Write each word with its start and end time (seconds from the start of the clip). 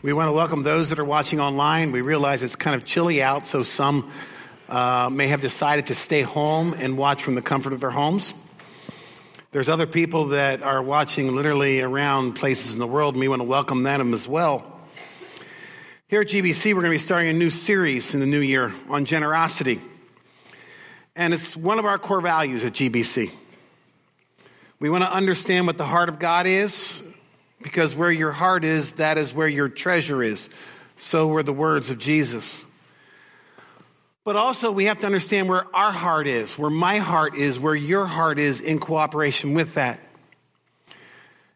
We 0.00 0.12
want 0.12 0.28
to 0.28 0.32
welcome 0.32 0.62
those 0.62 0.90
that 0.90 1.00
are 1.00 1.04
watching 1.04 1.40
online. 1.40 1.90
We 1.90 2.02
realize 2.02 2.44
it's 2.44 2.54
kind 2.54 2.76
of 2.76 2.84
chilly 2.84 3.20
out, 3.20 3.48
so 3.48 3.64
some 3.64 4.12
uh, 4.68 5.10
may 5.10 5.26
have 5.26 5.40
decided 5.40 5.86
to 5.86 5.94
stay 5.96 6.22
home 6.22 6.72
and 6.78 6.96
watch 6.96 7.24
from 7.24 7.34
the 7.34 7.42
comfort 7.42 7.72
of 7.72 7.80
their 7.80 7.90
homes. 7.90 8.32
There's 9.50 9.68
other 9.68 9.88
people 9.88 10.26
that 10.26 10.62
are 10.62 10.80
watching 10.80 11.34
literally 11.34 11.80
around 11.80 12.34
places 12.34 12.74
in 12.74 12.78
the 12.78 12.86
world, 12.86 13.16
and 13.16 13.20
we 13.20 13.26
want 13.26 13.42
to 13.42 13.48
welcome 13.48 13.82
them 13.82 14.14
as 14.14 14.28
well. 14.28 14.64
Here 16.06 16.20
at 16.20 16.28
GBC, 16.28 16.66
we're 16.74 16.82
going 16.82 16.92
to 16.92 16.94
be 16.94 16.98
starting 16.98 17.30
a 17.30 17.32
new 17.32 17.50
series 17.50 18.14
in 18.14 18.20
the 18.20 18.26
new 18.26 18.38
year 18.38 18.72
on 18.88 19.04
generosity. 19.04 19.80
And 21.16 21.34
it's 21.34 21.56
one 21.56 21.80
of 21.80 21.84
our 21.84 21.98
core 21.98 22.20
values 22.20 22.64
at 22.64 22.72
GBC. 22.72 23.32
We 24.78 24.90
want 24.90 25.02
to 25.02 25.12
understand 25.12 25.66
what 25.66 25.76
the 25.76 25.86
heart 25.86 26.08
of 26.08 26.20
God 26.20 26.46
is, 26.46 27.02
because 27.62 27.96
where 27.96 28.12
your 28.12 28.32
heart 28.32 28.64
is, 28.64 28.92
that 28.92 29.18
is 29.18 29.34
where 29.34 29.48
your 29.48 29.68
treasure 29.68 30.22
is. 30.22 30.48
So 30.96 31.28
were 31.28 31.42
the 31.42 31.52
words 31.52 31.90
of 31.90 31.98
Jesus. 31.98 32.64
But 34.24 34.36
also, 34.36 34.70
we 34.70 34.84
have 34.84 35.00
to 35.00 35.06
understand 35.06 35.48
where 35.48 35.64
our 35.74 35.92
heart 35.92 36.26
is, 36.26 36.58
where 36.58 36.70
my 36.70 36.98
heart 36.98 37.34
is, 37.34 37.58
where 37.58 37.74
your 37.74 38.04
heart 38.04 38.38
is 38.38 38.60
in 38.60 38.78
cooperation 38.78 39.54
with 39.54 39.74
that. 39.74 40.00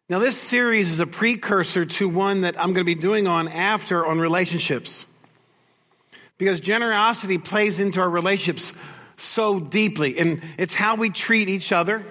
Now, 0.08 0.18
this 0.18 0.38
series 0.38 0.90
is 0.90 1.00
a 1.00 1.06
precursor 1.06 1.84
to 1.84 2.08
one 2.08 2.42
that 2.42 2.58
I'm 2.58 2.72
going 2.72 2.84
to 2.84 2.94
be 2.94 2.94
doing 2.94 3.26
on 3.26 3.48
after 3.48 4.06
on 4.06 4.20
relationships. 4.20 5.06
Because 6.38 6.60
generosity 6.60 7.38
plays 7.38 7.78
into 7.78 8.00
our 8.00 8.10
relationships 8.10 8.72
so 9.16 9.60
deeply, 9.60 10.18
and 10.18 10.42
it's 10.58 10.74
how 10.74 10.96
we 10.96 11.10
treat 11.10 11.48
each 11.48 11.72
other 11.72 12.02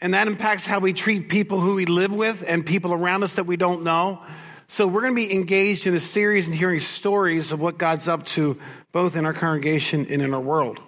and 0.00 0.14
that 0.14 0.26
impacts 0.26 0.66
how 0.66 0.78
we 0.78 0.92
treat 0.92 1.28
people 1.28 1.60
who 1.60 1.74
we 1.74 1.86
live 1.86 2.12
with 2.12 2.44
and 2.46 2.64
people 2.64 2.92
around 2.92 3.22
us 3.22 3.36
that 3.36 3.44
we 3.44 3.56
don't 3.56 3.82
know. 3.82 4.22
So 4.68 4.86
we're 4.86 5.02
going 5.02 5.14
to 5.14 5.28
be 5.28 5.32
engaged 5.32 5.86
in 5.86 5.94
a 5.94 6.00
series 6.00 6.46
and 6.46 6.54
hearing 6.54 6.80
stories 6.80 7.52
of 7.52 7.60
what 7.60 7.78
God's 7.78 8.08
up 8.08 8.24
to, 8.26 8.58
both 8.92 9.16
in 9.16 9.24
our 9.24 9.32
congregation 9.32 10.06
and 10.10 10.20
in 10.20 10.34
our 10.34 10.40
world. 10.40 10.80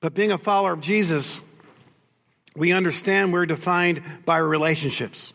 But 0.00 0.14
being 0.14 0.32
a 0.32 0.38
follower 0.38 0.72
of 0.72 0.80
Jesus, 0.80 1.42
we 2.54 2.72
understand 2.72 3.32
we're 3.32 3.46
defined 3.46 4.02
by 4.24 4.38
relationships. 4.38 5.32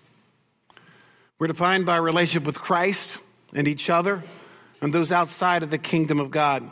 We're 1.39 1.47
defined 1.47 1.85
by 1.85 1.97
a 1.97 2.01
relationship 2.01 2.45
with 2.45 2.59
Christ 2.59 3.23
and 3.55 3.67
each 3.67 3.89
other 3.89 4.21
and 4.81 4.93
those 4.93 5.11
outside 5.11 5.63
of 5.63 5.71
the 5.71 5.77
kingdom 5.77 6.19
of 6.19 6.31
God. 6.31 6.63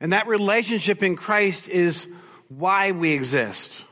And 0.00 0.12
that 0.12 0.26
relationship 0.26 1.02
in 1.02 1.16
Christ 1.16 1.68
is 1.68 2.12
why 2.48 2.92
we 2.92 3.12
exist. 3.12 3.86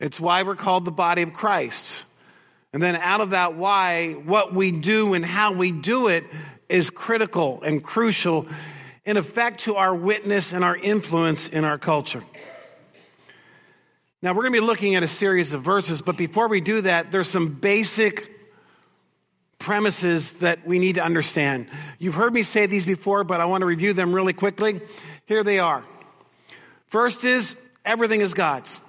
It's 0.00 0.18
why 0.18 0.42
we're 0.42 0.56
called 0.56 0.84
the 0.84 0.90
body 0.90 1.22
of 1.22 1.32
Christ. 1.32 2.06
And 2.72 2.82
then 2.82 2.96
out 2.96 3.20
of 3.20 3.30
that 3.30 3.54
why, 3.54 4.12
what 4.12 4.54
we 4.54 4.72
do 4.72 5.14
and 5.14 5.24
how 5.24 5.52
we 5.52 5.72
do 5.72 6.08
it 6.08 6.24
is 6.68 6.88
critical 6.88 7.62
and 7.62 7.82
crucial 7.82 8.46
in 9.04 9.16
effect 9.16 9.60
to 9.60 9.76
our 9.76 9.94
witness 9.94 10.52
and 10.52 10.64
our 10.64 10.76
influence 10.76 11.48
in 11.48 11.64
our 11.64 11.78
culture. 11.78 12.22
Now, 14.22 14.32
we're 14.32 14.42
going 14.42 14.52
to 14.52 14.60
be 14.60 14.66
looking 14.66 14.94
at 14.94 15.02
a 15.02 15.08
series 15.08 15.54
of 15.54 15.62
verses, 15.62 16.02
but 16.02 16.16
before 16.16 16.48
we 16.48 16.60
do 16.60 16.82
that, 16.82 17.10
there's 17.10 17.28
some 17.28 17.48
basic 17.48 18.28
premises 19.58 20.34
that 20.34 20.66
we 20.66 20.78
need 20.78 20.94
to 20.96 21.04
understand. 21.04 21.66
You've 21.98 22.14
heard 22.14 22.32
me 22.32 22.42
say 22.42 22.66
these 22.66 22.86
before, 22.86 23.24
but 23.24 23.40
I 23.40 23.46
want 23.46 23.62
to 23.62 23.66
review 23.66 23.92
them 23.92 24.14
really 24.14 24.32
quickly. 24.32 24.80
Here 25.26 25.42
they 25.42 25.58
are. 25.58 25.82
First 26.86 27.24
is 27.24 27.60
everything 27.84 28.20
is 28.20 28.34
God's. 28.34 28.80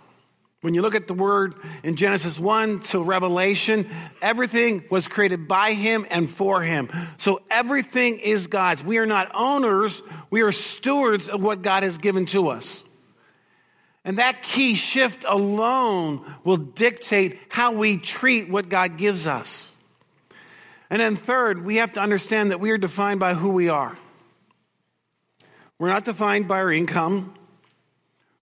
When 0.61 0.75
you 0.75 0.83
look 0.83 0.93
at 0.93 1.07
the 1.07 1.15
word 1.15 1.55
in 1.83 1.95
Genesis 1.95 2.39
1 2.39 2.81
to 2.81 3.01
Revelation, 3.01 3.89
everything 4.21 4.83
was 4.91 5.07
created 5.07 5.47
by 5.47 5.73
him 5.73 6.05
and 6.11 6.29
for 6.29 6.61
him. 6.61 6.87
So 7.17 7.41
everything 7.49 8.19
is 8.19 8.45
God's. 8.45 8.83
We 8.83 8.99
are 8.99 9.07
not 9.07 9.31
owners, 9.33 10.03
we 10.29 10.41
are 10.43 10.51
stewards 10.51 11.29
of 11.29 11.41
what 11.41 11.63
God 11.63 11.81
has 11.81 11.97
given 11.97 12.27
to 12.27 12.49
us. 12.49 12.83
And 14.05 14.19
that 14.19 14.44
key 14.44 14.75
shift 14.75 15.25
alone 15.27 16.23
will 16.44 16.57
dictate 16.57 17.39
how 17.50 17.71
we 17.73 17.97
treat 17.97 18.50
what 18.50 18.69
God 18.69 18.97
gives 18.97 19.25
us. 19.25 19.67
And 20.91 21.00
then, 21.00 21.16
third, 21.16 21.63
we 21.63 21.77
have 21.77 21.94
to 21.94 22.01
understand 22.01 22.51
that 22.51 22.59
we 22.59 22.71
are 22.71 22.77
defined 22.77 23.19
by 23.19 23.33
who 23.33 23.50
we 23.50 23.69
are. 23.69 23.95
We're 25.79 25.88
not 25.88 26.05
defined 26.05 26.47
by 26.47 26.59
our 26.59 26.71
income. 26.71 27.33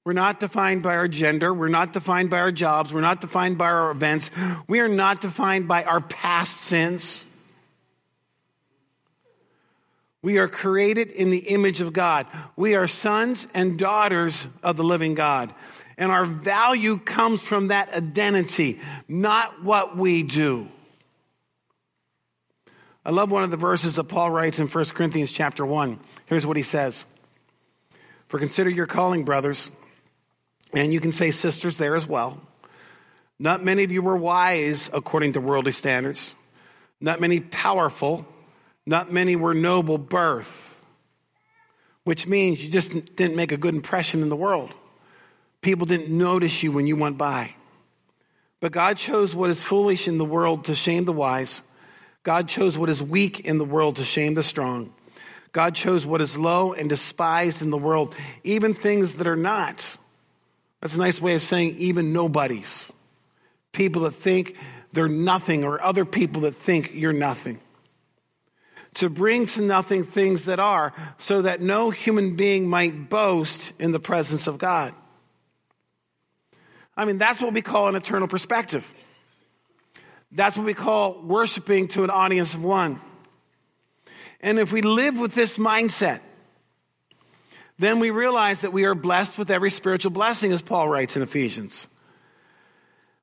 We're 0.09 0.13
not 0.13 0.39
defined 0.39 0.81
by 0.81 0.95
our 0.95 1.07
gender. 1.07 1.53
We're 1.53 1.67
not 1.67 1.93
defined 1.93 2.31
by 2.31 2.39
our 2.39 2.51
jobs. 2.51 2.91
We're 2.91 2.99
not 2.99 3.21
defined 3.21 3.59
by 3.59 3.67
our 3.67 3.91
events. 3.91 4.31
We 4.67 4.79
are 4.79 4.87
not 4.87 5.21
defined 5.21 5.67
by 5.67 5.83
our 5.83 6.01
past 6.01 6.57
sins. 6.57 7.25
We 10.23 10.39
are 10.39 10.47
created 10.47 11.09
in 11.09 11.29
the 11.29 11.37
image 11.37 11.79
of 11.79 11.93
God. 11.93 12.25
We 12.55 12.73
are 12.73 12.87
sons 12.87 13.47
and 13.53 13.77
daughters 13.77 14.47
of 14.63 14.77
the 14.77 14.83
living 14.83 15.13
God. 15.13 15.53
And 15.95 16.11
our 16.11 16.25
value 16.25 16.97
comes 16.97 17.43
from 17.43 17.67
that 17.67 17.93
identity, 17.93 18.79
not 19.07 19.63
what 19.63 19.95
we 19.95 20.23
do. 20.23 20.69
I 23.05 23.11
love 23.11 23.29
one 23.29 23.43
of 23.43 23.51
the 23.51 23.57
verses 23.57 23.97
that 23.97 24.05
Paul 24.05 24.31
writes 24.31 24.57
in 24.57 24.65
1 24.65 24.85
Corinthians 24.85 25.31
chapter 25.31 25.63
1. 25.63 25.99
Here's 26.25 26.47
what 26.47 26.57
he 26.57 26.63
says 26.63 27.05
For 28.27 28.39
consider 28.39 28.71
your 28.71 28.87
calling, 28.87 29.23
brothers. 29.23 29.71
And 30.73 30.93
you 30.93 30.99
can 30.99 31.11
say 31.11 31.31
sisters 31.31 31.77
there 31.77 31.95
as 31.95 32.07
well. 32.07 32.41
Not 33.39 33.63
many 33.63 33.83
of 33.83 33.91
you 33.91 34.01
were 34.01 34.17
wise 34.17 34.89
according 34.93 35.33
to 35.33 35.41
worldly 35.41 35.71
standards. 35.71 36.35
Not 36.99 37.21
many 37.21 37.39
powerful. 37.39 38.27
Not 38.85 39.11
many 39.11 39.35
were 39.35 39.53
noble 39.53 39.97
birth. 39.97 40.85
Which 42.03 42.27
means 42.27 42.63
you 42.63 42.69
just 42.69 43.15
didn't 43.15 43.35
make 43.35 43.51
a 43.51 43.57
good 43.57 43.73
impression 43.73 44.21
in 44.21 44.29
the 44.29 44.35
world. 44.35 44.73
People 45.61 45.85
didn't 45.85 46.15
notice 46.15 46.63
you 46.63 46.71
when 46.71 46.87
you 46.87 46.95
went 46.95 47.17
by. 47.17 47.53
But 48.59 48.71
God 48.71 48.97
chose 48.97 49.35
what 49.35 49.49
is 49.49 49.63
foolish 49.63 50.07
in 50.07 50.17
the 50.17 50.25
world 50.25 50.65
to 50.65 50.75
shame 50.75 51.05
the 51.05 51.13
wise. 51.13 51.61
God 52.23 52.47
chose 52.47 52.77
what 52.77 52.89
is 52.89 53.01
weak 53.01 53.41
in 53.41 53.57
the 53.57 53.65
world 53.65 53.97
to 53.97 54.03
shame 54.03 54.33
the 54.33 54.43
strong. 54.43 54.93
God 55.51 55.75
chose 55.75 56.05
what 56.05 56.21
is 56.21 56.37
low 56.37 56.73
and 56.73 56.89
despised 56.89 57.61
in 57.61 57.69
the 57.69 57.77
world, 57.77 58.15
even 58.43 58.73
things 58.73 59.15
that 59.15 59.27
are 59.27 59.35
not 59.35 59.97
that's 60.81 60.95
a 60.95 60.99
nice 60.99 61.21
way 61.21 61.35
of 61.35 61.43
saying 61.43 61.75
even 61.77 62.13
nobodies. 62.13 62.91
People 63.71 64.03
that 64.03 64.11
think 64.11 64.55
they're 64.91 65.07
nothing, 65.07 65.63
or 65.63 65.81
other 65.81 66.05
people 66.05 66.41
that 66.41 66.55
think 66.55 66.95
you're 66.95 67.13
nothing. 67.13 67.59
To 68.95 69.09
bring 69.09 69.45
to 69.47 69.61
nothing 69.61 70.03
things 70.03 70.45
that 70.45 70.59
are, 70.59 70.93
so 71.17 71.43
that 71.43 71.61
no 71.61 71.89
human 71.89 72.35
being 72.35 72.67
might 72.67 73.09
boast 73.09 73.79
in 73.79 73.91
the 73.91 73.99
presence 73.99 74.47
of 74.47 74.57
God. 74.57 74.93
I 76.97 77.05
mean, 77.05 77.17
that's 77.17 77.41
what 77.41 77.53
we 77.53 77.61
call 77.61 77.87
an 77.87 77.95
eternal 77.95 78.27
perspective. 78.27 78.93
That's 80.31 80.57
what 80.57 80.65
we 80.65 80.73
call 80.73 81.21
worshiping 81.21 81.87
to 81.89 82.03
an 82.03 82.09
audience 82.09 82.53
of 82.53 82.63
one. 82.63 82.99
And 84.41 84.59
if 84.59 84.71
we 84.71 84.81
live 84.81 85.19
with 85.19 85.33
this 85.33 85.57
mindset, 85.57 86.21
then 87.79 87.99
we 87.99 88.11
realize 88.11 88.61
that 88.61 88.73
we 88.73 88.83
are 88.83 88.93
blessed 88.93 89.37
with 89.37 89.49
every 89.49 89.71
spiritual 89.71 90.11
blessing, 90.11 90.51
as 90.51 90.61
Paul 90.61 90.89
writes 90.89 91.15
in 91.15 91.23
Ephesians. 91.23 91.87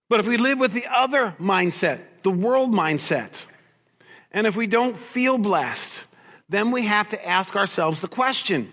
But 0.08 0.18
if 0.18 0.26
we 0.26 0.38
live 0.38 0.58
with 0.58 0.72
the 0.72 0.86
other 0.90 1.34
mindset, 1.38 2.00
the 2.22 2.30
world 2.30 2.72
mindset, 2.72 3.46
and 4.32 4.46
if 4.46 4.56
we 4.56 4.66
don't 4.66 4.96
feel 4.96 5.36
blessed, 5.36 6.06
then 6.48 6.70
we 6.70 6.86
have 6.86 7.10
to 7.10 7.28
ask 7.28 7.54
ourselves 7.54 8.00
the 8.00 8.08
question 8.08 8.70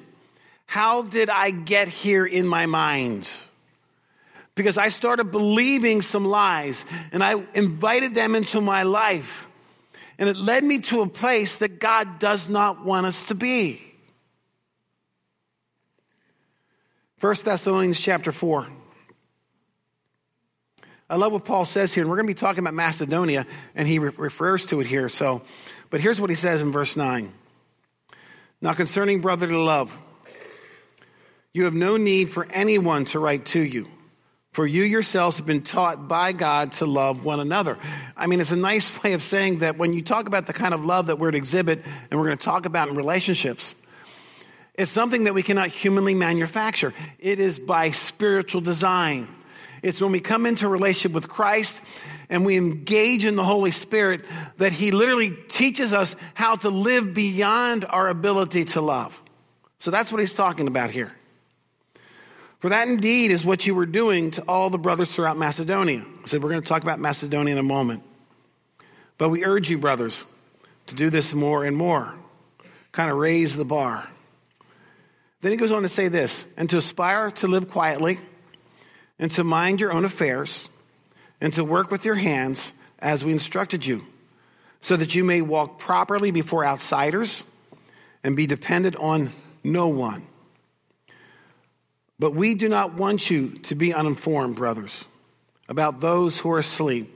How 0.66 1.04
did 1.04 1.30
I 1.30 1.52
get 1.52 1.90
here 1.90 2.26
in 2.26 2.48
my 2.48 2.66
mind? 2.66 3.30
Because 4.56 4.78
I 4.78 4.90
started 4.90 5.32
believing 5.32 6.02
some 6.02 6.26
lies 6.26 6.86
and 7.12 7.24
I 7.24 7.44
invited 7.56 8.14
them 8.14 8.36
into 8.36 8.62
my 8.62 8.84
life. 8.84 9.50
And 10.20 10.30
it 10.30 10.38
led 10.38 10.64
me 10.64 10.80
to 10.80 11.02
a 11.02 11.10
place 11.10 11.58
that 11.58 11.80
God 11.80 12.20
does 12.20 12.50
not 12.50 12.86
want 12.86 13.08
us 13.08 13.26
to 13.26 13.36
be. 13.36 13.82
1 17.24 17.36
Thessalonians 17.46 18.02
chapter 18.02 18.34
4. 18.34 18.68
I 21.10 21.16
love 21.16 21.32
what 21.32 21.46
Paul 21.46 21.64
says 21.64 21.94
here, 21.94 22.04
and 22.04 22.10
we're 22.10 22.18
going 22.18 22.28
to 22.28 22.34
be 22.34 22.38
talking 22.38 22.60
about 22.60 22.74
Macedonia, 22.74 23.46
and 23.76 23.88
he 23.88 23.98
re- 23.98 24.12
refers 24.18 24.66
to 24.66 24.82
it 24.82 24.88
here. 24.88 25.08
So, 25.08 25.42
but 25.90 26.02
here's 26.02 26.20
what 26.20 26.30
he 26.30 26.36
says 26.36 26.62
in 26.62 26.74
verse 26.74 26.98
9. 26.98 27.32
Now, 28.62 28.74
concerning 28.74 29.22
brotherly 29.22 29.56
love, 29.56 29.98
you 31.54 31.64
have 31.64 31.74
no 31.74 31.96
need 31.96 32.30
for 32.30 32.46
anyone 32.52 33.06
to 33.06 33.20
write 33.20 33.46
to 33.46 33.62
you, 33.62 33.88
for 34.52 34.68
you 34.68 34.84
yourselves 34.84 35.38
have 35.38 35.48
been 35.48 35.62
taught 35.62 36.10
by 36.10 36.34
God 36.34 36.74
to 36.74 36.86
love 36.86 37.24
one 37.24 37.40
another. 37.40 37.78
I 38.18 38.28
mean, 38.28 38.42
it's 38.42 38.52
a 38.52 38.58
nice 38.58 39.02
way 39.04 39.14
of 39.14 39.24
saying 39.24 39.60
that 39.60 39.78
when 39.78 39.94
you 39.94 40.02
talk 40.02 40.28
about 40.28 40.46
the 40.46 40.52
kind 40.52 40.74
of 40.74 40.84
love 40.84 41.08
that 41.08 41.20
we're 41.20 41.32
to 41.32 41.38
exhibit 41.38 41.86
and 42.12 42.20
we're 42.20 42.26
going 42.26 42.38
to 42.38 42.44
talk 42.44 42.66
about 42.66 42.90
in 42.90 42.98
relationships, 42.98 43.76
it's 44.76 44.92
something 44.92 45.26
that 45.26 45.34
we 45.34 45.44
cannot 45.44 45.70
humanly 45.70 46.16
manufacture. 46.16 46.94
It 47.20 47.40
is 47.40 47.60
by 47.60 47.92
spiritual 47.92 48.62
design. 48.62 49.28
It's 49.84 50.02
when 50.02 50.12
we 50.12 50.20
come 50.20 50.46
into 50.46 50.68
relationship 50.68 51.14
with 51.14 51.28
Christ 51.28 51.82
and 52.30 52.46
we 52.46 52.58
engage 52.58 53.26
in 53.26 53.36
the 53.36 53.44
Holy 53.44 53.72
Spirit, 53.72 54.26
that 54.58 54.72
He 54.72 54.92
literally 54.92 55.36
teaches 55.50 55.94
us 55.94 56.16
how 56.34 56.56
to 56.56 56.70
live 56.70 57.14
beyond 57.14 57.86
our 57.86 58.08
ability 58.08 58.66
to 58.66 58.82
love. 58.82 59.22
So 59.78 59.92
that's 59.92 60.12
what 60.12 60.20
He's 60.20 60.34
talking 60.34 60.68
about 60.68 60.90
here. 60.90 61.12
For 62.60 62.70
that 62.70 62.88
indeed 62.88 63.32
is 63.32 63.44
what 63.44 63.68
you 63.68 63.76
were 63.76 63.86
doing 63.86 64.32
to 64.32 64.42
all 64.48 64.70
the 64.70 64.78
brothers 64.78 65.14
throughout 65.14 65.38
Macedonia. 65.38 66.00
I 66.24 66.28
said, 66.28 66.42
we're 66.42 66.50
going 66.50 66.62
to 66.62 66.68
talk 66.68 66.82
about 66.82 66.98
Macedonia 66.98 67.52
in 67.52 67.60
a 67.60 67.64
moment. 67.64 68.04
But 69.18 69.30
we 69.30 69.44
urge 69.44 69.70
you, 69.70 69.78
brothers, 69.78 70.26
to 70.88 70.96
do 70.96 71.10
this 71.10 71.34
more 71.34 71.66
and 71.66 71.76
more. 71.76 72.16
Kind 72.94 73.12
of 73.12 73.18
raise 73.18 73.58
the 73.58 73.66
bar. 73.66 74.08
Then 75.44 75.52
he 75.52 75.58
goes 75.58 75.74
on 75.74 75.82
to 75.82 75.90
say 75.90 76.08
this 76.08 76.48
and 76.56 76.70
to 76.70 76.78
aspire 76.78 77.30
to 77.30 77.48
live 77.50 77.70
quietly, 77.70 78.18
and 79.20 79.30
to 79.32 79.44
mind 79.44 79.82
your 79.82 79.92
own 79.92 80.06
affairs, 80.06 80.70
and 81.42 81.54
to 81.54 81.66
work 81.66 81.92
with 81.92 82.06
your 82.06 82.16
hands 82.16 82.72
as 83.00 83.26
we 83.26 83.34
instructed 83.34 83.86
you, 83.86 84.02
so 84.80 84.96
that 84.96 85.16
you 85.16 85.26
may 85.26 85.42
walk 85.42 85.80
properly 85.80 86.32
before 86.32 86.66
outsiders 86.66 87.44
and 88.24 88.38
be 88.38 88.48
dependent 88.48 88.96
on 88.96 89.34
no 89.66 89.90
one. 89.90 90.24
But 92.18 92.34
we 92.34 92.56
do 92.56 92.70
not 92.70 92.94
want 92.94 93.30
you 93.30 93.50
to 93.64 93.76
be 93.76 93.94
uninformed, 93.94 94.56
brothers, 94.56 95.10
about 95.68 96.00
those 96.00 96.40
who 96.40 96.52
are 96.54 96.60
asleep, 96.60 97.10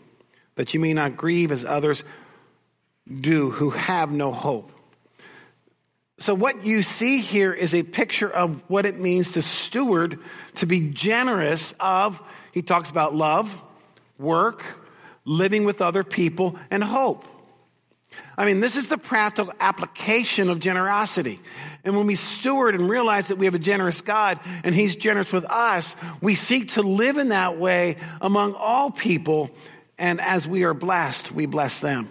that 0.55 0.73
you 0.73 0.81
may 0.81 0.91
not 0.91 1.15
grieve 1.15 1.53
as 1.53 1.63
others 1.63 2.03
do 3.09 3.51
who 3.51 3.69
have 3.69 4.11
no 4.11 4.33
hope. 4.33 4.73
So, 6.19 6.33
what 6.33 6.65
you 6.65 6.81
see 6.81 7.19
here 7.19 7.53
is 7.53 7.75
a 7.75 7.83
picture 7.83 8.29
of 8.29 8.67
what 8.69 8.87
it 8.87 8.99
means 8.99 9.33
to 9.33 9.41
steward, 9.41 10.17
to 10.55 10.65
be 10.65 10.89
generous 10.89 11.75
of, 11.79 12.21
he 12.53 12.63
talks 12.63 12.89
about 12.89 13.13
love, 13.13 13.63
work, 14.17 14.63
living 15.25 15.63
with 15.63 15.79
other 15.79 16.03
people, 16.03 16.57
and 16.71 16.83
hope. 16.83 17.23
I 18.35 18.45
mean, 18.45 18.61
this 18.61 18.77
is 18.77 18.89
the 18.89 18.97
practical 18.97 19.53
application 19.59 20.49
of 20.49 20.59
generosity. 20.59 21.39
And 21.83 21.95
when 21.95 22.07
we 22.07 22.15
steward 22.15 22.73
and 22.73 22.89
realize 22.89 23.27
that 23.27 23.37
we 23.37 23.45
have 23.45 23.53
a 23.53 23.59
generous 23.59 24.01
God 24.01 24.39
and 24.63 24.73
He's 24.73 24.95
generous 24.95 25.31
with 25.31 25.45
us, 25.45 25.95
we 26.19 26.33
seek 26.33 26.69
to 26.69 26.81
live 26.81 27.17
in 27.17 27.29
that 27.29 27.57
way 27.57 27.97
among 28.21 28.55
all 28.55 28.89
people. 28.89 29.51
And 29.99 30.19
as 30.19 30.47
we 30.47 30.63
are 30.63 30.73
blessed, 30.73 31.31
we 31.31 31.45
bless 31.45 31.79
them. 31.79 32.07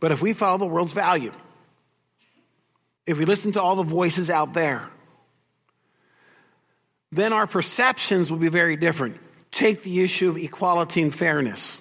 But 0.00 0.12
if 0.12 0.20
we 0.20 0.34
follow 0.34 0.58
the 0.58 0.66
world's 0.66 0.92
value, 0.92 1.32
if 3.06 3.18
we 3.18 3.24
listen 3.24 3.52
to 3.52 3.62
all 3.62 3.76
the 3.76 3.82
voices 3.82 4.30
out 4.30 4.54
there, 4.54 4.82
then 7.12 7.32
our 7.32 7.46
perceptions 7.46 8.30
will 8.30 8.38
be 8.38 8.48
very 8.48 8.76
different. 8.76 9.18
Take 9.50 9.82
the 9.82 10.02
issue 10.02 10.28
of 10.28 10.36
equality 10.36 11.02
and 11.02 11.14
fairness. 11.14 11.80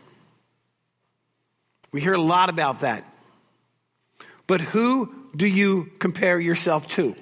We 1.91 2.01
hear 2.01 2.13
a 2.13 2.21
lot 2.21 2.49
about 2.49 2.81
that. 2.81 3.03
But 4.47 4.61
who 4.61 5.13
do 5.35 5.47
you 5.47 5.89
compare 5.99 6.39
yourself 6.39 6.87
to? 6.89 7.15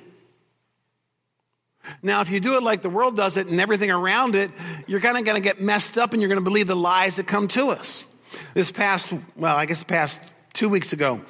Now, 2.04 2.21
if 2.21 2.30
you 2.30 2.39
do 2.39 2.56
it 2.56 2.63
like 2.63 2.81
the 2.81 2.89
world 2.89 3.15
does 3.15 3.38
it 3.38 3.47
and 3.47 3.59
everything 3.59 3.92
around 3.92 4.36
it, 4.36 4.51
you're 4.88 5.00
kind 5.00 5.18
of 5.18 5.25
going 5.25 5.42
to 5.42 5.44
get 5.44 5.62
messed 5.62 5.97
up 5.97 6.13
and 6.13 6.21
you're 6.21 6.30
going 6.30 6.39
to 6.39 6.44
believe 6.44 6.68
the 6.68 6.75
lies 6.75 7.15
that 7.15 7.27
come 7.27 7.47
to 7.50 7.68
us. 7.68 8.06
This 8.54 8.71
past, 8.71 9.13
well, 9.36 9.56
I 9.56 9.65
guess 9.65 9.83
past 9.83 10.21
two 10.54 10.69
weeks 10.69 10.94
ago, 10.94 11.21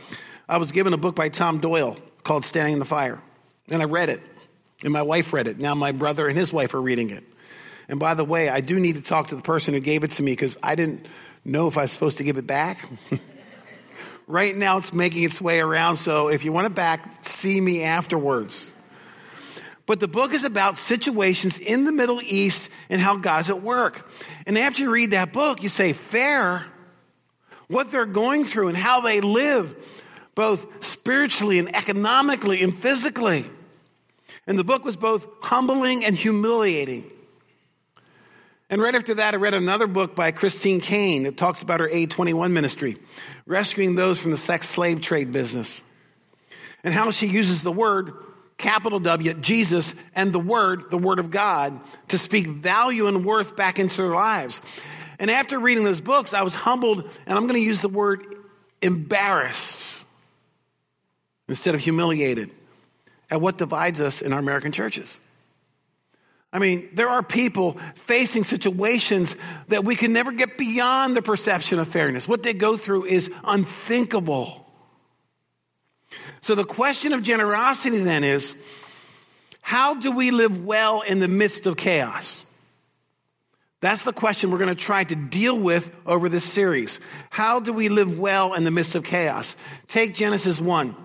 I 0.49 0.57
was 0.57 0.71
given 0.71 0.93
a 0.93 0.97
book 0.97 1.15
by 1.15 1.29
Tom 1.29 1.59
Doyle 1.59 1.97
called 2.23 2.45
Standing 2.45 2.73
in 2.73 2.79
the 2.79 2.85
Fire. 2.85 3.19
And 3.69 3.81
I 3.81 3.85
read 3.85 4.09
it. 4.09 4.21
And 4.83 4.91
my 4.91 5.01
wife 5.01 5.33
read 5.33 5.47
it. 5.47 5.59
Now 5.59 5.75
my 5.75 5.91
brother 5.91 6.27
and 6.27 6.37
his 6.37 6.51
wife 6.51 6.73
are 6.73 6.81
reading 6.81 7.11
it. 7.11 7.23
And 7.87 7.99
by 7.99 8.13
the 8.13 8.23
way, 8.23 8.49
I 8.49 8.61
do 8.61 8.79
need 8.79 8.95
to 8.95 9.01
talk 9.01 9.27
to 9.27 9.35
the 9.35 9.41
person 9.41 9.73
who 9.73 9.79
gave 9.79 10.03
it 10.03 10.11
to 10.11 10.23
me 10.23 10.31
because 10.31 10.57
I 10.63 10.75
didn't 10.75 11.05
know 11.43 11.67
if 11.67 11.77
I 11.77 11.81
was 11.81 11.91
supposed 11.91 12.17
to 12.17 12.23
give 12.23 12.37
it 12.37 12.47
back. 12.47 12.87
right 14.27 14.55
now, 14.55 14.77
it's 14.77 14.93
making 14.93 15.23
its 15.23 15.41
way 15.41 15.59
around. 15.59 15.97
So 15.97 16.29
if 16.29 16.45
you 16.45 16.51
want 16.51 16.67
it 16.67 16.75
back, 16.75 17.25
see 17.25 17.59
me 17.59 17.83
afterwards. 17.83 18.71
But 19.85 19.99
the 19.99 20.07
book 20.07 20.33
is 20.33 20.43
about 20.43 20.77
situations 20.77 21.57
in 21.57 21.85
the 21.85 21.91
Middle 21.91 22.21
East 22.21 22.69
and 22.89 23.01
how 23.01 23.17
God's 23.17 23.49
at 23.49 23.61
work. 23.61 24.09
And 24.47 24.57
after 24.57 24.83
you 24.83 24.91
read 24.91 25.11
that 25.11 25.33
book, 25.33 25.63
you 25.63 25.69
say, 25.69 25.91
fair, 25.91 26.65
what 27.67 27.91
they're 27.91 28.05
going 28.05 28.43
through 28.43 28.69
and 28.69 28.77
how 28.77 29.01
they 29.01 29.21
live 29.21 29.75
both 30.35 30.83
spiritually 30.83 31.59
and 31.59 31.73
economically 31.75 32.61
and 32.61 32.73
physically. 32.73 33.45
And 34.47 34.57
the 34.57 34.63
book 34.63 34.85
was 34.85 34.95
both 34.95 35.27
humbling 35.41 36.05
and 36.05 36.15
humiliating. 36.15 37.03
And 38.69 38.81
right 38.81 38.95
after 38.95 39.15
that, 39.15 39.33
I 39.33 39.37
read 39.37 39.53
another 39.53 39.85
book 39.85 40.15
by 40.15 40.31
Christine 40.31 40.79
Caine 40.79 41.23
that 41.23 41.35
talks 41.35 41.61
about 41.61 41.81
her 41.81 41.89
A21 41.89 42.51
ministry, 42.51 42.97
rescuing 43.45 43.95
those 43.95 44.19
from 44.19 44.31
the 44.31 44.37
sex 44.37 44.69
slave 44.69 45.01
trade 45.01 45.33
business, 45.33 45.81
and 46.81 46.93
how 46.93 47.11
she 47.11 47.27
uses 47.27 47.63
the 47.63 47.71
word, 47.71 48.13
capital 48.57 49.01
W, 49.01 49.33
Jesus, 49.33 49.93
and 50.15 50.31
the 50.31 50.39
word, 50.39 50.89
the 50.89 50.97
word 50.97 51.19
of 51.19 51.31
God, 51.31 51.81
to 52.07 52.17
speak 52.17 52.47
value 52.47 53.07
and 53.07 53.25
worth 53.25 53.57
back 53.57 53.77
into 53.77 53.97
their 53.97 54.11
lives. 54.11 54.61
And 55.19 55.29
after 55.29 55.59
reading 55.59 55.83
those 55.83 56.01
books, 56.01 56.33
I 56.33 56.43
was 56.43 56.55
humbled, 56.55 57.01
and 57.25 57.37
I'm 57.37 57.43
going 57.43 57.59
to 57.59 57.59
use 57.59 57.81
the 57.81 57.89
word 57.89 58.25
embarrassed 58.81 59.80
instead 61.51 61.75
of 61.75 61.81
humiliated 61.81 62.49
at 63.29 63.39
what 63.39 63.57
divides 63.57 64.01
us 64.01 64.21
in 64.21 64.33
our 64.33 64.39
American 64.39 64.71
churches. 64.71 65.19
I 66.53 66.59
mean, 66.59 66.89
there 66.93 67.07
are 67.07 67.23
people 67.23 67.73
facing 67.95 68.43
situations 68.43 69.37
that 69.69 69.85
we 69.85 69.95
can 69.95 70.11
never 70.11 70.33
get 70.33 70.57
beyond 70.57 71.15
the 71.15 71.21
perception 71.21 71.79
of 71.79 71.87
fairness. 71.87 72.27
What 72.27 72.43
they 72.43 72.53
go 72.53 72.75
through 72.75 73.05
is 73.05 73.31
unthinkable. 73.45 74.69
So 76.41 76.55
the 76.55 76.65
question 76.65 77.13
of 77.13 77.21
generosity 77.21 77.99
then 77.99 78.25
is 78.25 78.55
how 79.61 79.95
do 79.95 80.11
we 80.11 80.31
live 80.31 80.65
well 80.65 81.01
in 81.01 81.19
the 81.19 81.29
midst 81.29 81.67
of 81.67 81.77
chaos? 81.77 82.45
That's 83.79 84.03
the 84.03 84.13
question 84.13 84.51
we're 84.51 84.59
going 84.59 84.75
to 84.75 84.83
try 84.83 85.03
to 85.03 85.15
deal 85.15 85.57
with 85.57 85.91
over 86.05 86.29
this 86.29 86.43
series. 86.43 86.99
How 87.29 87.59
do 87.59 87.71
we 87.71 87.89
live 87.89 88.19
well 88.19 88.53
in 88.53 88.63
the 88.63 88.71
midst 88.71 88.95
of 88.95 89.03
chaos? 89.03 89.55
Take 89.87 90.13
Genesis 90.13 90.59
1. 90.59 90.95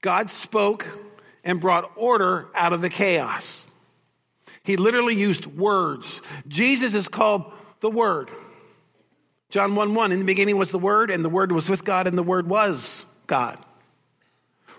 God 0.00 0.30
spoke 0.30 0.86
and 1.44 1.60
brought 1.60 1.90
order 1.96 2.48
out 2.54 2.72
of 2.72 2.80
the 2.80 2.88
chaos. 2.88 3.64
He 4.62 4.76
literally 4.76 5.14
used 5.14 5.46
words. 5.46 6.22
Jesus 6.46 6.94
is 6.94 7.08
called 7.08 7.50
the 7.80 7.90
Word. 7.90 8.30
John 9.48 9.74
1 9.74 9.94
1, 9.94 10.12
in 10.12 10.20
the 10.20 10.24
beginning 10.24 10.58
was 10.58 10.70
the 10.70 10.78
Word, 10.78 11.10
and 11.10 11.24
the 11.24 11.28
Word 11.28 11.50
was 11.50 11.68
with 11.68 11.84
God, 11.84 12.06
and 12.06 12.16
the 12.16 12.22
Word 12.22 12.48
was 12.48 13.04
God. 13.26 13.58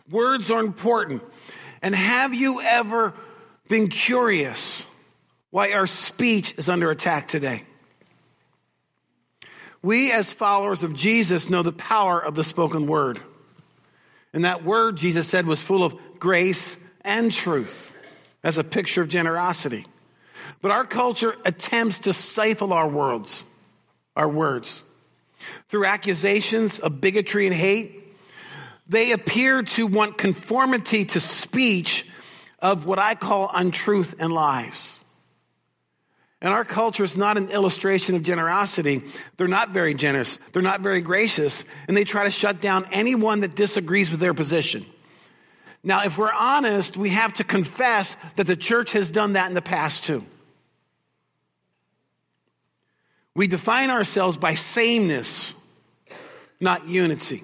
Words 0.10 0.52
are 0.52 0.62
important. 0.62 1.24
And 1.82 1.96
have 1.96 2.34
you 2.34 2.62
ever 2.62 3.14
been 3.68 3.88
curious 3.88 4.88
why 5.50 5.74
our 5.74 5.88
speech 5.88 6.58
is 6.58 6.70
under 6.70 6.90
attack 6.90 7.28
today? 7.28 7.64
We, 9.82 10.12
as 10.12 10.32
followers 10.32 10.84
of 10.84 10.94
Jesus, 10.94 11.50
know 11.50 11.64
the 11.64 11.72
power 11.72 12.24
of 12.24 12.36
the 12.36 12.44
spoken 12.44 12.86
word. 12.86 13.20
And 14.34 14.46
that 14.46 14.64
word, 14.64 14.98
Jesus 14.98 15.28
said, 15.28 15.46
was 15.46 15.62
full 15.62 15.84
of 15.84 15.96
grace 16.20 16.78
and 17.02 17.32
truth 17.32 17.96
as 18.44 18.58
a 18.58 18.64
picture 18.64 19.02
of 19.02 19.10
generosity. 19.10 19.86
But 20.62 20.72
our 20.72 20.86
culture 20.86 21.36
attempts 21.44 22.00
to 22.00 22.14
stifle 22.14 22.74
our 22.74 22.88
words, 22.88 23.46
our 24.16 24.30
words. 24.30 24.84
Through 25.70 25.86
accusations 25.86 26.80
of 26.80 27.02
bigotry 27.02 27.48
and 27.48 27.56
hate, 27.56 27.98
they 28.88 29.12
appear 29.12 29.64
to 29.64 29.88
want 29.88 30.18
conformity 30.18 31.06
to 31.06 31.20
speech 31.20 32.08
of 32.60 32.86
what 32.86 33.00
I 33.00 33.16
call 33.16 33.50
untruth 33.54 34.16
and 34.20 34.32
lies. 34.32 35.00
And 36.42 36.54
our 36.54 36.66
culture 36.66 37.04
is 37.04 37.18
not 37.18 37.38
an 37.38 37.50
illustration 37.52 38.16
of 38.16 38.24
generosity. 38.24 39.04
They're 39.38 39.48
not 39.48 39.70
very 39.70 39.94
generous. 39.94 40.38
They're 40.52 40.64
not 40.64 40.82
very 40.82 41.02
gracious. 41.02 41.66
And 41.88 41.96
they 41.96 42.04
try 42.04 42.24
to 42.24 42.32
shut 42.32 42.60
down 42.60 42.86
anyone 42.92 43.42
that 43.42 43.56
disagrees 43.56 44.10
with 44.10 44.20
their 44.20 44.34
position. 44.34 44.86
Now, 45.84 46.04
if 46.04 46.18
we're 46.18 46.32
honest, 46.32 46.98
we 46.98 47.10
have 47.10 47.34
to 47.34 47.44
confess 47.44 48.16
that 48.36 48.48
the 48.48 48.56
church 48.56 48.94
has 48.94 49.10
done 49.12 49.34
that 49.34 49.50
in 49.50 49.54
the 49.54 49.62
past 49.62 50.06
too. 50.06 50.24
We 53.36 53.48
define 53.48 53.90
ourselves 53.90 54.36
by 54.38 54.56
sameness, 54.56 55.54
not 56.60 56.88
unity. 56.88 57.44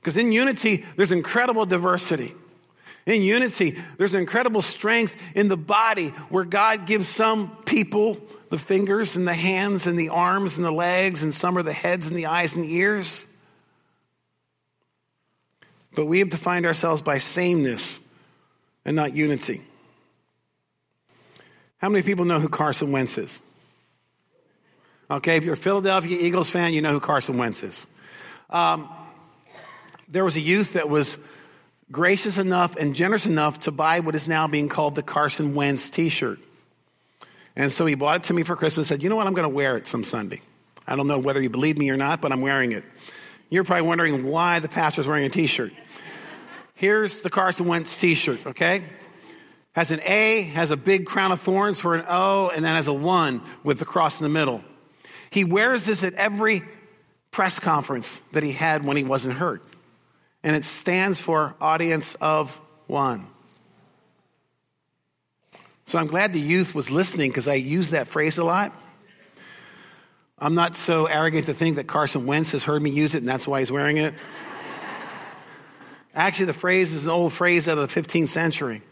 Because 0.00 0.16
in 0.16 0.32
unity, 0.32 0.84
there's 0.96 1.12
incredible 1.12 1.66
diversity. 1.66 2.32
In 3.08 3.22
unity, 3.22 3.74
there's 3.96 4.12
an 4.12 4.20
incredible 4.20 4.60
strength 4.60 5.16
in 5.34 5.48
the 5.48 5.56
body 5.56 6.08
where 6.28 6.44
God 6.44 6.86
gives 6.86 7.08
some 7.08 7.50
people 7.64 8.18
the 8.50 8.58
fingers 8.58 9.16
and 9.16 9.26
the 9.26 9.32
hands 9.32 9.86
and 9.86 9.98
the 9.98 10.10
arms 10.10 10.58
and 10.58 10.64
the 10.64 10.70
legs, 10.70 11.22
and 11.22 11.34
some 11.34 11.56
are 11.56 11.62
the 11.62 11.72
heads 11.72 12.06
and 12.06 12.14
the 12.14 12.26
eyes 12.26 12.54
and 12.54 12.66
the 12.66 12.74
ears. 12.74 13.24
But 15.94 16.04
we 16.04 16.18
have 16.18 16.28
defined 16.28 16.66
ourselves 16.66 17.00
by 17.00 17.16
sameness 17.16 17.98
and 18.84 18.94
not 18.94 19.16
unity. 19.16 19.62
How 21.78 21.88
many 21.88 22.02
people 22.02 22.26
know 22.26 22.40
who 22.40 22.50
Carson 22.50 22.92
Wentz 22.92 23.16
is? 23.16 23.40
Okay, 25.10 25.38
if 25.38 25.44
you're 25.44 25.54
a 25.54 25.56
Philadelphia 25.56 26.18
Eagles 26.20 26.50
fan, 26.50 26.74
you 26.74 26.82
know 26.82 26.92
who 26.92 27.00
Carson 27.00 27.38
Wentz 27.38 27.62
is. 27.62 27.86
Um, 28.50 28.86
there 30.08 30.26
was 30.26 30.36
a 30.36 30.40
youth 30.40 30.74
that 30.74 30.90
was 30.90 31.16
gracious 31.90 32.38
enough 32.38 32.76
and 32.76 32.94
generous 32.94 33.26
enough 33.26 33.60
to 33.60 33.70
buy 33.70 34.00
what 34.00 34.14
is 34.14 34.28
now 34.28 34.46
being 34.46 34.68
called 34.68 34.94
the 34.94 35.02
Carson 35.02 35.54
Wentz 35.54 35.90
t 35.90 36.08
shirt. 36.08 36.38
And 37.56 37.72
so 37.72 37.86
he 37.86 37.94
bought 37.94 38.16
it 38.18 38.22
to 38.24 38.34
me 38.34 38.42
for 38.42 38.54
Christmas 38.56 38.90
and 38.90 38.98
said, 38.98 39.02
You 39.02 39.08
know 39.08 39.16
what? 39.16 39.26
I'm 39.26 39.34
going 39.34 39.48
to 39.48 39.54
wear 39.54 39.76
it 39.76 39.86
some 39.86 40.04
Sunday. 40.04 40.40
I 40.86 40.96
don't 40.96 41.06
know 41.06 41.18
whether 41.18 41.42
you 41.42 41.50
believe 41.50 41.76
me 41.76 41.90
or 41.90 41.96
not, 41.96 42.20
but 42.20 42.32
I'm 42.32 42.40
wearing 42.40 42.72
it. 42.72 42.84
You're 43.50 43.64
probably 43.64 43.86
wondering 43.86 44.26
why 44.26 44.58
the 44.58 44.68
pastor's 44.68 45.06
wearing 45.06 45.24
a 45.24 45.30
t 45.30 45.46
shirt. 45.46 45.72
Here's 46.74 47.22
the 47.22 47.30
Carson 47.30 47.66
Wentz 47.66 47.96
t 47.96 48.14
shirt, 48.14 48.46
okay? 48.46 48.84
Has 49.72 49.90
an 49.90 50.00
A, 50.04 50.42
has 50.42 50.70
a 50.70 50.76
big 50.76 51.06
crown 51.06 51.32
of 51.32 51.40
thorns 51.40 51.80
for 51.80 51.94
an 51.94 52.04
O, 52.08 52.50
and 52.54 52.64
then 52.64 52.74
has 52.74 52.88
a 52.88 52.92
one 52.92 53.42
with 53.64 53.78
the 53.78 53.84
cross 53.84 54.20
in 54.20 54.24
the 54.24 54.30
middle. 54.30 54.62
He 55.30 55.44
wears 55.44 55.86
this 55.86 56.04
at 56.04 56.14
every 56.14 56.62
press 57.30 57.60
conference 57.60 58.18
that 58.32 58.42
he 58.42 58.52
had 58.52 58.84
when 58.84 58.96
he 58.96 59.04
wasn't 59.04 59.36
hurt. 59.36 59.62
And 60.42 60.54
it 60.54 60.64
stands 60.64 61.20
for 61.20 61.54
audience 61.60 62.14
of 62.16 62.60
one. 62.86 63.26
So 65.86 65.98
I'm 65.98 66.06
glad 66.06 66.32
the 66.32 66.40
youth 66.40 66.74
was 66.74 66.90
listening 66.90 67.30
because 67.30 67.48
I 67.48 67.54
use 67.54 67.90
that 67.90 68.08
phrase 68.08 68.38
a 68.38 68.44
lot. 68.44 68.74
I'm 70.38 70.54
not 70.54 70.76
so 70.76 71.06
arrogant 71.06 71.46
to 71.46 71.54
think 71.54 71.76
that 71.76 71.86
Carson 71.86 72.26
Wentz 72.26 72.52
has 72.52 72.62
heard 72.62 72.82
me 72.82 72.90
use 72.90 73.14
it 73.14 73.18
and 73.18 73.28
that's 73.28 73.48
why 73.48 73.60
he's 73.60 73.72
wearing 73.72 73.96
it. 73.96 74.14
Actually, 76.14 76.46
the 76.46 76.52
phrase 76.52 76.94
is 76.94 77.06
an 77.06 77.10
old 77.10 77.32
phrase 77.32 77.68
out 77.68 77.78
of 77.78 77.92
the 77.92 78.00
15th 78.00 78.28
century. 78.28 78.82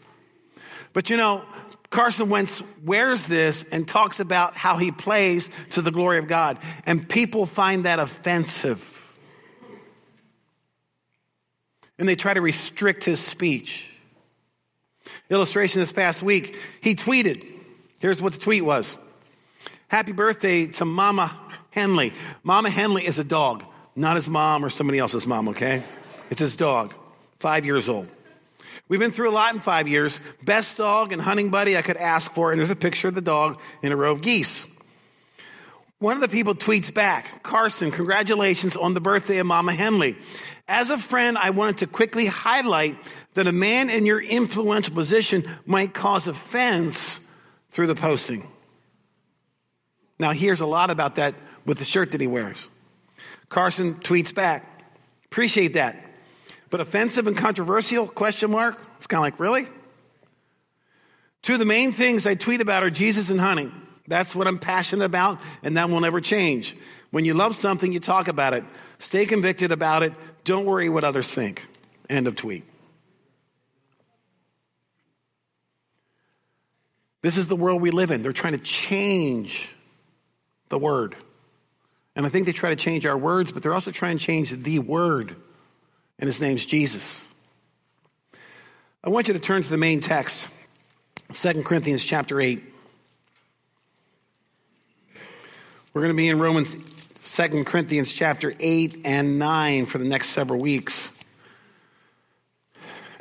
But 0.93 1.09
you 1.09 1.17
know, 1.17 1.43
Carson 1.89 2.29
Wentz 2.29 2.63
wears 2.83 3.27
this 3.27 3.63
and 3.69 3.87
talks 3.87 4.19
about 4.19 4.57
how 4.57 4.77
he 4.77 4.91
plays 4.91 5.49
to 5.71 5.81
the 5.81 5.91
glory 5.91 6.17
of 6.17 6.27
God. 6.27 6.57
And 6.85 7.07
people 7.07 7.45
find 7.45 7.85
that 7.85 7.99
offensive. 7.99 8.96
And 11.99 12.07
they 12.07 12.15
try 12.15 12.33
to 12.33 12.41
restrict 12.41 13.05
his 13.05 13.19
speech. 13.19 13.89
Illustration 15.29 15.79
this 15.79 15.91
past 15.91 16.21
week, 16.21 16.57
he 16.81 16.95
tweeted. 16.95 17.45
Here's 17.99 18.21
what 18.21 18.33
the 18.33 18.39
tweet 18.39 18.63
was 18.63 18.97
Happy 19.87 20.11
birthday 20.11 20.67
to 20.67 20.85
Mama 20.85 21.35
Henley. 21.71 22.13
Mama 22.43 22.69
Henley 22.69 23.05
is 23.05 23.19
a 23.19 23.23
dog, 23.23 23.63
not 23.95 24.15
his 24.15 24.27
mom 24.27 24.63
or 24.65 24.69
somebody 24.69 24.99
else's 24.99 25.25
mom, 25.25 25.49
okay? 25.49 25.83
It's 26.29 26.41
his 26.41 26.55
dog, 26.55 26.93
five 27.39 27.65
years 27.65 27.87
old. 27.87 28.07
We've 28.89 28.99
been 28.99 29.11
through 29.11 29.29
a 29.29 29.31
lot 29.31 29.53
in 29.53 29.59
five 29.59 29.87
years. 29.87 30.21
Best 30.43 30.77
dog 30.77 31.11
and 31.11 31.21
hunting 31.21 31.49
buddy 31.49 31.77
I 31.77 31.81
could 31.81 31.97
ask 31.97 32.31
for, 32.31 32.51
and 32.51 32.59
there's 32.59 32.69
a 32.69 32.75
picture 32.75 33.09
of 33.09 33.15
the 33.15 33.21
dog 33.21 33.59
in 33.81 33.91
a 33.91 33.95
row 33.95 34.11
of 34.11 34.21
geese. 34.21 34.67
One 35.99 36.15
of 36.15 36.21
the 36.21 36.29
people 36.29 36.53
tweets 36.53 36.93
back, 36.93 37.43
Carson, 37.43 37.91
congratulations 37.91 38.77
on 38.77 38.93
the 38.93 39.01
birthday 39.01 39.39
of 39.39 39.47
Mama 39.47 39.73
Henley. 39.73 40.15
As 40.67 40.89
a 40.89 40.97
friend, 40.97 41.37
I 41.37 41.51
wanted 41.51 41.77
to 41.77 41.87
quickly 41.87 42.25
highlight 42.25 42.97
that 43.35 43.47
a 43.47 43.51
man 43.51 43.89
in 43.89 44.05
your 44.05 44.21
influential 44.21 44.93
position 44.93 45.45
might 45.65 45.93
cause 45.93 46.27
offense 46.27 47.21
through 47.69 47.87
the 47.87 47.95
posting. 47.95 48.45
Now, 50.19 50.31
here's 50.31 50.61
a 50.61 50.65
lot 50.65 50.89
about 50.89 51.15
that 51.15 51.35
with 51.65 51.77
the 51.77 51.85
shirt 51.85 52.11
that 52.11 52.21
he 52.21 52.27
wears. 52.27 52.69
Carson 53.49 53.95
tweets 53.95 54.33
back, 54.33 54.65
appreciate 55.25 55.73
that. 55.73 55.95
But 56.69 56.81
offensive 56.81 57.27
and 57.27 57.37
controversial? 57.37 58.07
Question 58.07 58.51
mark. 58.51 58.77
It's 58.97 59.07
kind 59.07 59.19
of 59.19 59.21
like, 59.21 59.39
really? 59.39 59.67
Two 61.43 61.53
of 61.53 61.59
the 61.59 61.65
main 61.65 61.93
things 61.93 62.27
I 62.27 62.35
tweet 62.35 62.59
about 62.59 62.83
are 62.83 62.89
Jesus 62.89 63.29
and 63.29 63.39
hunting. 63.39 63.71
That's 64.07 64.35
what 64.35 64.47
I'm 64.47 64.57
passionate 64.57 65.05
about, 65.05 65.39
and 65.63 65.77
that 65.77 65.89
will 65.89 66.01
never 66.01 66.19
change. 66.19 66.75
When 67.11 67.23
you 67.23 67.33
love 67.33 67.55
something, 67.55 67.93
you 67.93 67.99
talk 67.99 68.27
about 68.27 68.53
it. 68.53 68.65
Stay 68.99 69.25
convicted 69.25 69.71
about 69.71 70.03
it. 70.03 70.13
Don't 70.47 70.65
worry 70.65 70.87
what 70.87 71.03
others 71.03 71.27
think. 71.27 71.61
End 72.09 72.25
of 72.25 72.37
tweet. 72.37 72.63
This 77.21 77.35
is 77.35 77.49
the 77.49 77.57
world 77.57 77.81
we 77.81 77.91
live 77.91 78.11
in. 78.11 78.21
They're 78.21 78.31
trying 78.31 78.53
to 78.53 78.63
change 78.63 79.75
the 80.69 80.79
word. 80.79 81.17
And 82.15 82.25
I 82.25 82.29
think 82.29 82.45
they 82.45 82.53
try 82.53 82.69
to 82.69 82.77
change 82.77 83.05
our 83.05 83.17
words, 83.17 83.51
but 83.51 83.61
they're 83.61 83.73
also 83.73 83.91
trying 83.91 84.19
to 84.19 84.23
change 84.23 84.51
the 84.51 84.79
word 84.79 85.35
and 86.17 86.27
his 86.27 86.39
name's 86.39 86.65
Jesus. 86.65 87.27
I 89.03 89.09
want 89.09 89.27
you 89.27 89.33
to 89.33 89.41
turn 89.41 89.63
to 89.63 89.69
the 89.69 89.75
main 89.75 89.99
text, 89.99 90.49
2 91.33 91.63
Corinthians 91.63 92.05
chapter 92.05 92.39
8. 92.39 92.63
We're 95.93 96.01
going 96.01 96.13
to 96.13 96.17
be 96.17 96.29
in 96.29 96.39
Romans 96.39 96.73
2 97.29 97.65
Corinthians 97.65 98.13
chapter 98.13 98.53
8 98.57 99.01
and 99.03 99.37
9 99.37 99.85
for 99.85 99.97
the 99.97 100.05
next 100.05 100.29
several 100.29 100.61
weeks. 100.61 101.11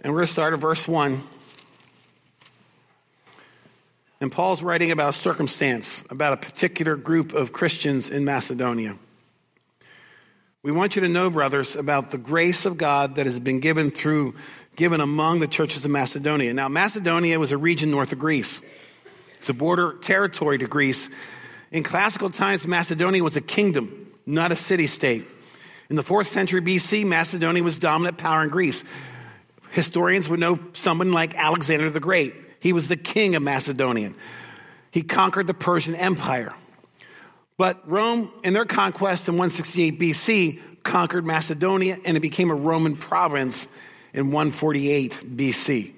And 0.03 0.13
we're 0.13 0.21
going 0.21 0.27
to 0.27 0.33
start 0.33 0.55
at 0.55 0.61
verse 0.61 0.87
1. 0.87 1.21
And 4.21 4.31
Paul's 4.31 4.63
writing 4.63 4.93
about 4.93 5.15
circumstance, 5.15 6.05
about 6.09 6.33
a 6.33 6.37
particular 6.37 6.95
group 6.95 7.35
of 7.35 7.53
Christians 7.53 8.09
in 8.09 8.25
Macedonia. 8.25 8.97
We 10.63 10.71
want 10.71 10.95
you 10.95 11.03
to 11.03 11.09
know, 11.09 11.29
brothers, 11.29 11.75
about 11.75 12.13
the 12.13 12.19
grace 12.19 12.65
of 12.65 12.79
God 12.79 13.17
that 13.17 13.27
has 13.27 13.41
been 13.41 13.59
given 13.59 13.91
through, 13.91 14.37
given 14.77 15.01
among 15.01 15.41
the 15.41 15.49
churches 15.49 15.85
of 15.85 15.91
Macedonia. 15.91 16.55
Now, 16.55 16.69
Macedonia 16.69 17.41
was 17.41 17.51
a 17.51 17.59
region 17.59 17.91
north 17.91 18.13
of 18.13 18.21
Greece. 18.21 18.63
It's 19.35 19.49
a 19.49 19.55
border 19.55 19.95
territory 20.01 20.59
to 20.59 20.67
Greece. 20.69 21.11
In 21.73 21.83
classical 21.83 22.31
times, 22.31 22.67
Macedonia 22.67 23.23
was 23.23 23.37
a 23.37 23.41
kingdom, 23.41 24.13
not 24.25 24.53
a 24.53 24.57
city 24.57 24.87
state. 24.87 25.25
In 25.91 25.97
the 25.97 26.03
fourth 26.03 26.29
century 26.29 26.61
BC, 26.61 27.07
Macedonia 27.07 27.63
was 27.63 27.79
dominant 27.79 28.19
power 28.19 28.43
in 28.43 28.49
Greece. 28.49 28.85
Historians 29.71 30.29
would 30.29 30.41
know 30.41 30.59
someone 30.73 31.13
like 31.13 31.35
Alexander 31.37 31.91
the 31.91 32.01
Great. 32.01 32.35
He 32.61 32.73
was 32.73 32.89
the 32.89 32.97
king 32.97 33.35
of 33.35 33.43
Macedonia. 33.43 34.13
He 34.91 35.03
conquered 35.03 35.47
the 35.47 35.55
Persian 35.55 35.95
Empire. 35.95 36.53
But 37.57 37.89
Rome, 37.89 38.31
in 38.45 38.53
their 38.53 38.65
conquest 38.65 39.29
in 39.29 39.35
168 39.35 39.99
BC, 39.99 40.61
conquered 40.83 41.27
Macedonia 41.27 41.99
and 42.05 42.17
it 42.17 42.21
became 42.21 42.51
a 42.51 42.55
Roman 42.55 42.97
province 42.97 43.69
in 44.15 44.27
148 44.31 45.25
BC. 45.37 45.93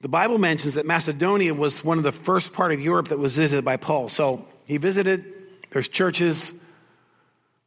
The 0.00 0.08
Bible 0.08 0.38
mentions 0.38 0.74
that 0.74 0.86
Macedonia 0.86 1.52
was 1.52 1.82
one 1.82 1.98
of 1.98 2.04
the 2.04 2.12
first 2.12 2.52
part 2.52 2.70
of 2.70 2.80
Europe 2.80 3.08
that 3.08 3.18
was 3.18 3.36
visited 3.36 3.64
by 3.64 3.78
Paul. 3.78 4.08
So 4.08 4.46
he 4.64 4.76
visited, 4.76 5.24
there's 5.70 5.88
churches, 5.88 6.54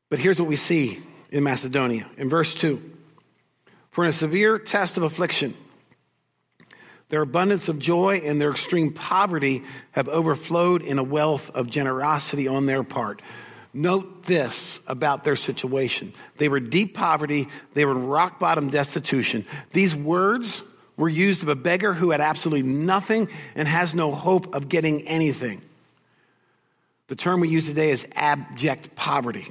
but 0.10 0.18
here's 0.18 0.40
what 0.40 0.48
we 0.48 0.56
see 0.56 1.00
in 1.30 1.44
Macedonia. 1.44 2.08
In 2.18 2.30
verse 2.30 2.54
2 2.54 2.82
For 3.90 4.06
in 4.06 4.12
a 4.12 4.14
severe 4.14 4.58
test 4.60 4.96
of 4.96 5.04
affliction, 5.04 5.54
their 7.10 7.22
abundance 7.22 7.68
of 7.68 7.80
joy 7.80 8.22
and 8.24 8.40
their 8.40 8.52
extreme 8.52 8.94
poverty 8.94 9.64
have 9.92 10.08
overflowed 10.08 10.84
in 10.84 11.00
a 11.00 11.04
wealth 11.04 11.50
of 11.50 11.70
generosity 11.70 12.48
on 12.48 12.66
their 12.66 12.84
part. 12.84 13.22
Note 13.74 14.24
this 14.24 14.80
about 14.88 15.26
their 15.26 15.36
situation. 15.36 16.14
They 16.38 16.48
were 16.48 16.62
deep 16.62 16.94
poverty, 16.94 17.50
they 17.74 17.84
were 17.84 17.92
in 17.92 18.08
rock 18.08 18.40
bottom 18.40 18.70
destitution. 18.70 19.46
These 19.72 19.94
words 19.94 20.64
were 20.98 21.10
used 21.10 21.44
of 21.44 21.50
a 21.50 21.56
beggar 21.56 21.94
who 21.94 22.12
had 22.12 22.22
absolutely 22.22 22.70
nothing 22.70 23.28
and 23.56 23.68
has 23.68 23.96
no 23.96 24.12
hope 24.12 24.54
of 24.54 24.70
getting 24.70 25.08
anything. 25.08 25.62
The 27.08 27.16
term 27.16 27.42
we 27.42 27.50
use 27.50 27.68
today 27.68 27.90
is 27.90 28.08
abject 28.14 28.96
poverty. 28.96 29.48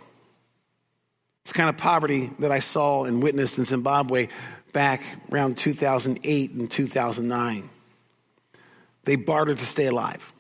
It's 1.45 1.53
kind 1.53 1.69
of 1.69 1.77
poverty 1.77 2.31
that 2.39 2.53
I 2.53 2.61
saw 2.61 3.05
and 3.05 3.23
witnessed 3.23 3.59
in 3.59 3.65
Zimbabwe 3.65 4.29
back 4.73 5.03
around 5.33 5.59
2008 5.59 6.51
and 6.53 6.71
2009. 6.71 7.69
They 9.05 9.17
bartered 9.17 9.59
to 9.59 9.67
stay 9.67 9.87
alive. 9.87 10.33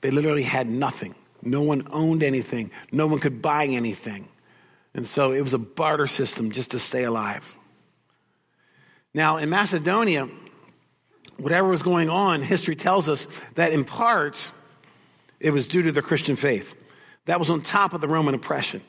They 0.00 0.10
literally 0.10 0.42
had 0.42 0.68
nothing. 0.68 1.14
No 1.42 1.62
one 1.62 1.86
owned 1.90 2.22
anything. 2.22 2.70
No 2.92 3.06
one 3.06 3.18
could 3.18 3.40
buy 3.40 3.66
anything. 3.66 4.28
And 4.94 5.06
so 5.06 5.32
it 5.32 5.40
was 5.40 5.54
a 5.54 5.58
barter 5.58 6.06
system 6.06 6.50
just 6.50 6.72
to 6.72 6.78
stay 6.78 7.04
alive. 7.04 7.58
Now, 9.14 9.38
in 9.38 9.50
Macedonia, 9.50 10.28
whatever 11.36 11.68
was 11.68 11.82
going 11.82 12.08
on, 12.08 12.42
history 12.42 12.76
tells 12.76 13.08
us 13.08 13.26
that 13.54 13.72
in 13.72 13.84
parts 13.84 14.52
it 15.40 15.52
was 15.52 15.66
due 15.66 15.82
to 15.82 15.92
their 15.92 16.02
Christian 16.02 16.36
faith. 16.36 16.76
That 17.24 17.38
was 17.38 17.50
on 17.50 17.62
top 17.62 17.92
of 17.92 18.00
the 18.00 18.08
Roman 18.08 18.34
oppression. 18.34 18.82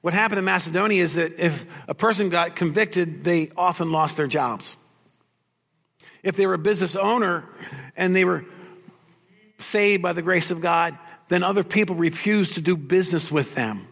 What 0.00 0.14
happened 0.14 0.38
in 0.38 0.44
Macedonia 0.44 1.02
is 1.02 1.14
that 1.14 1.38
if 1.38 1.66
a 1.88 1.94
person 1.94 2.28
got 2.28 2.56
convicted, 2.56 3.24
they 3.24 3.50
often 3.56 3.90
lost 3.90 4.16
their 4.16 4.26
jobs. 4.26 4.76
If 6.22 6.36
they 6.36 6.46
were 6.46 6.54
a 6.54 6.58
business 6.58 6.94
owner 6.94 7.44
and 7.96 8.14
they 8.14 8.24
were 8.24 8.44
saved 9.58 10.02
by 10.02 10.12
the 10.12 10.22
grace 10.22 10.50
of 10.50 10.60
God, 10.60 10.96
then 11.28 11.42
other 11.42 11.64
people 11.64 11.96
refused 11.96 12.54
to 12.54 12.60
do 12.60 12.76
business 12.76 13.32
with 13.32 13.54
them. 13.54 13.86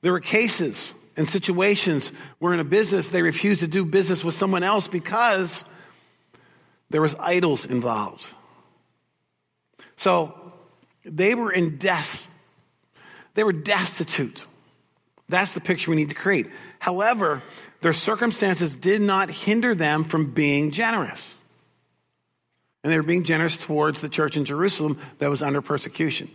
There 0.00 0.12
were 0.12 0.20
cases 0.20 0.94
and 1.20 1.28
situations 1.28 2.14
where 2.38 2.54
in 2.54 2.60
a 2.60 2.64
business 2.64 3.10
they 3.10 3.20
refused 3.20 3.60
to 3.60 3.66
do 3.66 3.84
business 3.84 4.24
with 4.24 4.34
someone 4.34 4.62
else 4.62 4.88
because 4.88 5.66
there 6.88 7.02
was 7.02 7.14
idols 7.16 7.66
involved. 7.66 8.32
So 9.96 10.54
they 11.04 11.34
were 11.34 11.52
in 11.52 11.76
des- 11.76 12.30
they 13.34 13.44
were 13.44 13.52
destitute. 13.52 14.46
That's 15.28 15.52
the 15.52 15.60
picture 15.60 15.90
we 15.90 15.98
need 15.98 16.08
to 16.08 16.14
create. 16.14 16.48
However, 16.78 17.42
their 17.82 17.92
circumstances 17.92 18.74
did 18.74 19.02
not 19.02 19.28
hinder 19.28 19.74
them 19.74 20.04
from 20.04 20.32
being 20.32 20.70
generous. 20.70 21.36
And 22.82 22.90
they 22.90 22.96
were 22.96 23.02
being 23.02 23.24
generous 23.24 23.58
towards 23.58 24.00
the 24.00 24.08
church 24.08 24.38
in 24.38 24.46
Jerusalem 24.46 24.98
that 25.18 25.28
was 25.28 25.42
under 25.42 25.60
persecution. 25.60 26.30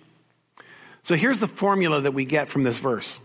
So 1.01 1.15
here's 1.15 1.39
the 1.39 1.47
formula 1.47 2.01
that 2.01 2.13
we 2.13 2.25
get 2.25 2.49
from 2.49 2.61
this 2.61 2.77
verse 2.77 3.19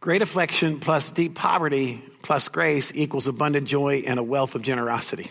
Great 0.00 0.22
affliction 0.22 0.78
plus 0.78 1.10
deep 1.10 1.34
poverty 1.34 2.00
plus 2.22 2.48
grace 2.48 2.92
equals 2.94 3.26
abundant 3.26 3.66
joy 3.66 4.04
and 4.06 4.18
a 4.18 4.22
wealth 4.22 4.54
of 4.54 4.62
generosity. 4.62 5.30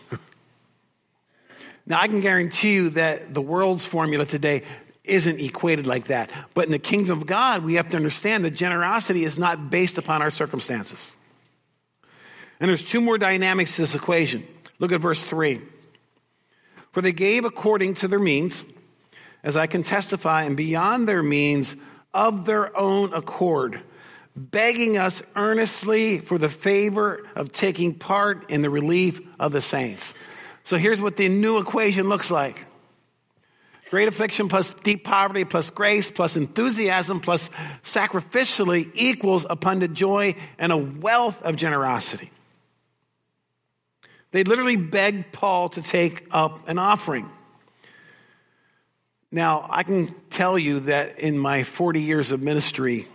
now, 1.86 2.00
I 2.00 2.08
can 2.08 2.20
guarantee 2.20 2.74
you 2.74 2.90
that 2.92 3.34
the 3.34 3.42
world's 3.42 3.86
formula 3.86 4.26
today 4.26 4.64
isn't 5.06 5.40
equated 5.40 5.88
like 5.88 6.08
that. 6.08 6.30
But 6.54 6.66
in 6.66 6.72
the 6.72 6.80
kingdom 6.80 7.18
of 7.18 7.26
God, 7.26 7.64
we 7.64 7.76
have 7.76 7.88
to 7.90 7.96
understand 7.96 8.44
that 8.44 8.52
generosity 8.52 9.24
is 9.24 9.40
not 9.40 9.70
based 9.70 9.98
upon 9.98 10.22
our 10.22 10.30
circumstances. 10.30 11.16
And 12.60 12.68
there's 12.70 12.84
two 12.84 13.00
more 13.00 13.18
dynamics 13.18 13.76
to 13.76 13.84
this 13.84 13.96
equation. 13.96 14.44
Look 14.80 14.92
at 14.92 15.00
verse 15.00 15.24
3. 15.24 15.62
For 16.92 17.02
they 17.02 17.14
gave 17.14 17.46
according 17.46 17.94
to 17.96 18.08
their 18.08 18.20
means, 18.20 18.66
as 19.44 19.56
I 19.56 19.68
can 19.68 19.84
testify, 19.84 20.44
and 20.44 20.58
beyond 20.58 21.08
their 21.08 21.24
means 21.24 21.78
of 22.14 22.46
their 22.46 22.76
own 22.78 23.14
accord, 23.14 23.82
begging 24.38 24.98
us 24.98 25.24
earnestly 25.36 26.20
for 26.20 26.38
the 26.38 26.50
favor 26.50 27.26
of 27.36 27.52
taking 27.52 27.96
part 27.96 28.50
in 28.50 28.62
the 28.62 28.70
relief 28.70 29.20
of 29.40 29.52
the 29.52 29.62
saints. 29.62 30.14
So 30.64 30.78
here's 30.78 31.02
what 31.02 31.18
the 31.18 31.28
new 31.28 31.58
equation 31.58 32.08
looks 32.08 32.30
like 32.30 32.68
Great 33.90 34.10
affliction 34.10 34.50
plus 34.50 34.74
deep 34.74 35.06
poverty 35.06 35.46
plus 35.46 35.70
grace 35.70 36.12
plus 36.12 36.36
enthusiasm 36.36 37.22
plus 37.22 37.50
sacrificially 37.84 38.92
equals 38.94 39.46
abundant 39.50 39.94
joy 39.94 40.36
and 40.60 40.72
a 40.72 40.78
wealth 40.78 41.42
of 41.44 41.56
generosity. 41.56 42.30
They 44.32 44.44
literally 44.44 44.76
begged 44.76 45.32
Paul 45.32 45.70
to 45.70 45.82
take 45.82 46.28
up 46.32 46.68
an 46.68 46.78
offering. 46.78 47.30
Now, 49.32 49.66
I 49.70 49.84
can 49.84 50.08
tell 50.30 50.60
you 50.60 50.82
that 50.82 51.20
in 51.20 51.38
my 51.38 51.64
40 51.64 52.02
years 52.02 52.34
of 52.34 52.42
ministry, 52.42 53.08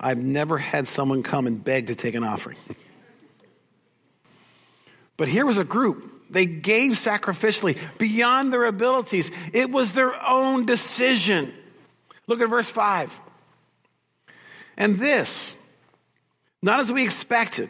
I've 0.00 0.18
never 0.18 0.56
had 0.56 0.88
someone 0.88 1.22
come 1.22 1.46
and 1.46 1.62
beg 1.62 1.88
to 1.88 1.94
take 1.94 2.14
an 2.14 2.24
offering. 2.24 2.56
but 5.18 5.28
here 5.28 5.44
was 5.44 5.58
a 5.58 5.64
group 5.64 6.10
they 6.30 6.46
gave 6.46 6.92
sacrificially 6.92 7.76
beyond 7.98 8.52
their 8.52 8.64
abilities. 8.64 9.30
It 9.52 9.70
was 9.70 9.92
their 9.92 10.14
own 10.26 10.64
decision. 10.64 11.52
Look 12.26 12.40
at 12.40 12.48
verse 12.48 12.70
5. 12.70 13.20
And 14.78 14.98
this, 14.98 15.58
not 16.62 16.80
as 16.80 16.92
we 16.92 17.04
expected, 17.04 17.68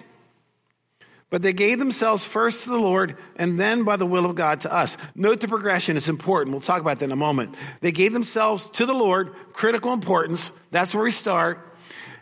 but 1.30 1.42
they 1.42 1.52
gave 1.52 1.78
themselves 1.78 2.22
first 2.22 2.64
to 2.64 2.70
the 2.70 2.78
Lord 2.78 3.16
and 3.36 3.58
then 3.58 3.84
by 3.84 3.96
the 3.96 4.06
will 4.06 4.26
of 4.26 4.36
God 4.36 4.60
to 4.62 4.72
us. 4.72 4.98
Note 5.14 5.40
the 5.40 5.48
progression, 5.48 5.96
it's 5.96 6.08
important. 6.08 6.52
We'll 6.52 6.60
talk 6.60 6.80
about 6.80 6.98
that 6.98 7.04
in 7.06 7.12
a 7.12 7.16
moment. 7.16 7.54
They 7.80 7.92
gave 7.92 8.12
themselves 8.12 8.68
to 8.70 8.86
the 8.86 8.92
Lord, 8.92 9.32
critical 9.52 9.92
importance. 9.92 10.52
That's 10.70 10.94
where 10.94 11.04
we 11.04 11.10
start. 11.10 11.69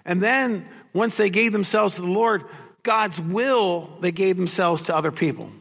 And 0.08 0.22
then, 0.22 0.66
once 0.94 1.18
they 1.18 1.28
gave 1.28 1.52
themselves 1.52 1.96
to 1.96 2.00
the 2.00 2.08
Lord, 2.08 2.44
God's 2.82 3.20
will, 3.20 3.92
they 4.00 4.10
gave 4.10 4.38
themselves 4.38 4.84
to 4.84 4.96
other 4.96 5.12
people. 5.12 5.52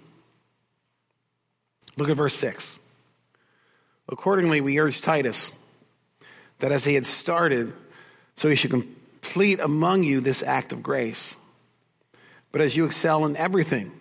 Look 1.97 2.09
at 2.09 2.15
verse 2.15 2.33
6. 2.35 2.79
Accordingly, 4.07 4.61
we 4.61 4.79
urge 4.79 5.01
Titus 5.01 5.51
that 6.59 6.71
as 6.71 6.85
he 6.85 6.95
had 6.95 7.05
started, 7.05 7.73
so 8.37 8.47
he 8.47 8.55
should 8.55 8.71
complete 8.71 9.59
among 9.59 10.05
you 10.05 10.21
this 10.21 10.41
act 10.41 10.71
of 10.71 10.81
grace. 10.81 11.35
But 12.53 12.61
as 12.61 12.77
you 12.77 12.85
excel 12.85 13.25
in 13.25 13.35
everything, 13.35 13.91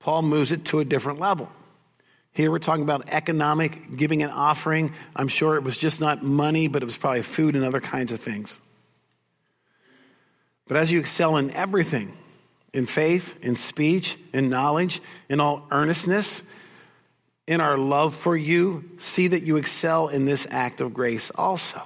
Paul 0.00 0.22
moves 0.22 0.50
it 0.50 0.64
to 0.66 0.80
a 0.80 0.84
different 0.86 1.20
level. 1.20 1.50
Here 2.32 2.50
we're 2.50 2.58
talking 2.58 2.84
about 2.84 3.10
economic, 3.10 3.94
giving 3.94 4.22
an 4.22 4.30
offering. 4.30 4.94
I'm 5.14 5.28
sure 5.28 5.56
it 5.56 5.62
was 5.62 5.76
just 5.76 6.00
not 6.00 6.22
money, 6.22 6.68
but 6.68 6.82
it 6.82 6.86
was 6.86 6.96
probably 6.96 7.20
food 7.20 7.54
and 7.54 7.64
other 7.66 7.80
kinds 7.80 8.10
of 8.10 8.18
things. 8.18 8.60
But 10.66 10.76
as 10.76 10.90
you 10.90 10.98
excel 10.98 11.36
in 11.36 11.50
everything, 11.50 12.16
in 12.72 12.86
faith, 12.86 13.42
in 13.44 13.54
speech, 13.54 14.16
in 14.32 14.48
knowledge, 14.50 15.00
in 15.28 15.40
all 15.40 15.66
earnestness, 15.70 16.42
in 17.46 17.60
our 17.60 17.76
love 17.76 18.14
for 18.14 18.36
you, 18.36 18.84
see 18.98 19.28
that 19.28 19.42
you 19.42 19.56
excel 19.56 20.08
in 20.08 20.24
this 20.24 20.46
act 20.50 20.80
of 20.80 20.94
grace 20.94 21.30
also. 21.34 21.82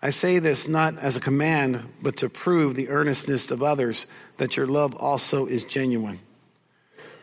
I 0.00 0.10
say 0.10 0.38
this 0.38 0.68
not 0.68 0.96
as 0.98 1.16
a 1.16 1.20
command, 1.20 1.82
but 2.02 2.18
to 2.18 2.28
prove 2.28 2.76
the 2.76 2.88
earnestness 2.88 3.50
of 3.50 3.62
others 3.62 4.06
that 4.36 4.56
your 4.56 4.66
love 4.66 4.94
also 4.94 5.46
is 5.46 5.64
genuine. 5.64 6.20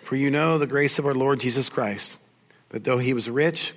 For 0.01 0.15
you 0.15 0.29
know 0.29 0.57
the 0.57 0.67
grace 0.67 0.99
of 0.99 1.05
our 1.05 1.13
Lord 1.13 1.39
Jesus 1.39 1.69
Christ, 1.69 2.19
that 2.69 2.83
though 2.83 2.97
he 2.97 3.13
was 3.13 3.29
rich, 3.29 3.73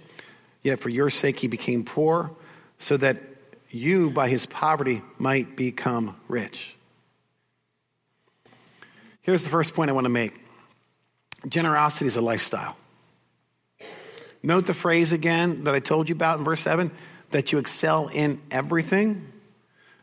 yet 0.63 0.81
for 0.81 0.89
your 0.89 1.11
sake 1.11 1.39
he 1.39 1.47
became 1.47 1.85
poor, 1.85 2.33
so 2.79 2.97
that 2.97 3.17
you 3.71 4.11
by 4.11 4.29
his 4.29 4.47
poverty 4.47 5.03
might 5.19 5.57
become 5.57 6.17
rich. 6.29 6.75
Here's 9.23 9.43
the 9.43 9.51
first 9.51 9.75
point 9.75 9.91
I 9.91 9.93
want 9.93 10.07
to 10.07 10.11
make 10.11 10.35
Generosity 11.47 12.07
is 12.07 12.17
a 12.17 12.21
lifestyle. 12.21 12.77
Note 14.43 14.67
the 14.67 14.75
phrase 14.75 15.13
again 15.13 15.65
that 15.65 15.75
I 15.75 15.81
told 15.81 16.09
you 16.09 16.15
about 16.15 16.39
in 16.39 16.45
verse 16.45 16.61
7 16.61 16.91
that 17.31 17.53
you 17.53 17.59
excel 17.59 18.09
in 18.09 18.41
everything. 18.51 19.31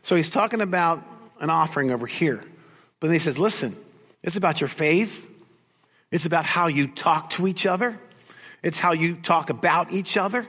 So 0.02 0.14
he's 0.14 0.30
talking 0.30 0.60
about 0.60 1.02
an 1.40 1.50
offering 1.50 1.90
over 1.90 2.06
here. 2.06 2.40
But 3.00 3.08
then 3.08 3.14
he 3.14 3.18
says, 3.18 3.38
listen, 3.38 3.74
it's 4.22 4.36
about 4.36 4.60
your 4.60 4.68
faith, 4.68 5.30
it's 6.10 6.26
about 6.26 6.44
how 6.44 6.68
you 6.68 6.86
talk 6.86 7.30
to 7.30 7.46
each 7.46 7.66
other, 7.66 7.98
it's 8.62 8.78
how 8.78 8.92
you 8.92 9.16
talk 9.16 9.50
about 9.50 9.92
each 9.92 10.16
other, 10.16 10.44